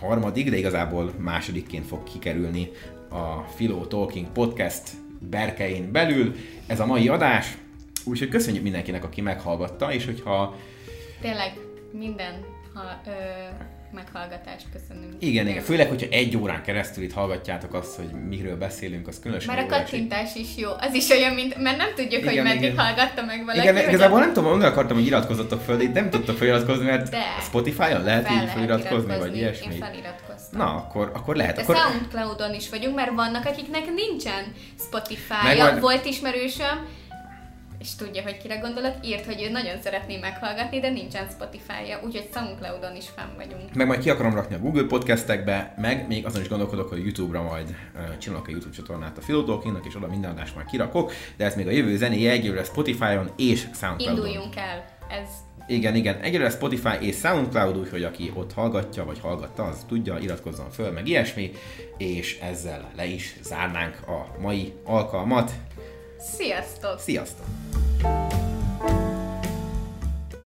[0.00, 2.70] harmadik, de igazából másodikként fog kikerülni
[3.08, 4.82] a Philo Talking Podcast
[5.20, 6.34] berkein belül
[6.66, 7.56] ez a mai adás.
[8.04, 10.56] Úgyhogy köszönjük mindenkinek, aki meghallgatta, és hogyha
[11.20, 11.52] Tényleg
[11.92, 12.44] minden
[12.74, 13.10] ha, ö,
[13.92, 15.12] meghallgatást köszönünk.
[15.18, 19.54] igen, igen, főleg, hogyha egy órán keresztül itt hallgatjátok azt, hogy miről beszélünk, az különösen
[19.54, 20.70] Már a kattintás is jó.
[20.80, 22.78] Az is olyan, mint, mert nem tudjuk, hogy Igen, meddig igen.
[22.78, 23.58] hallgatta meg valaki.
[23.58, 26.84] Igen, hogy igazából nem tudom, onnan akartam, hogy iratkozzatok föl, de itt nem tudtok feliratkozni,
[26.84, 27.22] mert De.
[27.42, 29.74] Spotify-on lehet fel így feliratkozni, vagy ilyesmi.
[29.74, 30.60] Én feliratkoztam.
[30.60, 31.56] Na, akkor, akkor lehet.
[31.56, 31.76] De Akkor...
[31.76, 35.64] Soundcloudon is vagyunk, mert vannak, akiknek nincsen Meg Spotify-ja.
[35.64, 36.86] majd- Volt ismerősöm,
[37.80, 42.28] és tudja, hogy kire gondolok, írt, hogy ő nagyon szeretné meghallgatni, de nincsen Spotify-ja, úgyhogy
[42.34, 43.74] Soundcloudon is fenn vagyunk.
[43.74, 47.42] Meg majd ki akarom rakni a Google podcastekbe, meg még azon is gondolkodok, hogy YouTube-ra
[47.42, 51.44] majd uh, csinálok egy YouTube csatornát a Philodolkingnak, és oda minden adást majd kirakok, de
[51.44, 54.16] ez még a jövő zenéje egyelőre Spotify-on és Soundcloudon.
[54.16, 54.84] Induljunk el.
[55.08, 55.28] Ez
[55.66, 60.70] Igen, igen, egyelőre Spotify és Soundcloud, úgyhogy aki ott hallgatja, vagy hallgatta, az tudja, iratkozzon
[60.70, 61.50] föl, meg ilyesmi,
[61.98, 65.52] és ezzel le is zárnánk a mai alkalmat.
[66.20, 67.00] Sziasztok!
[67.00, 67.46] Sziasztok!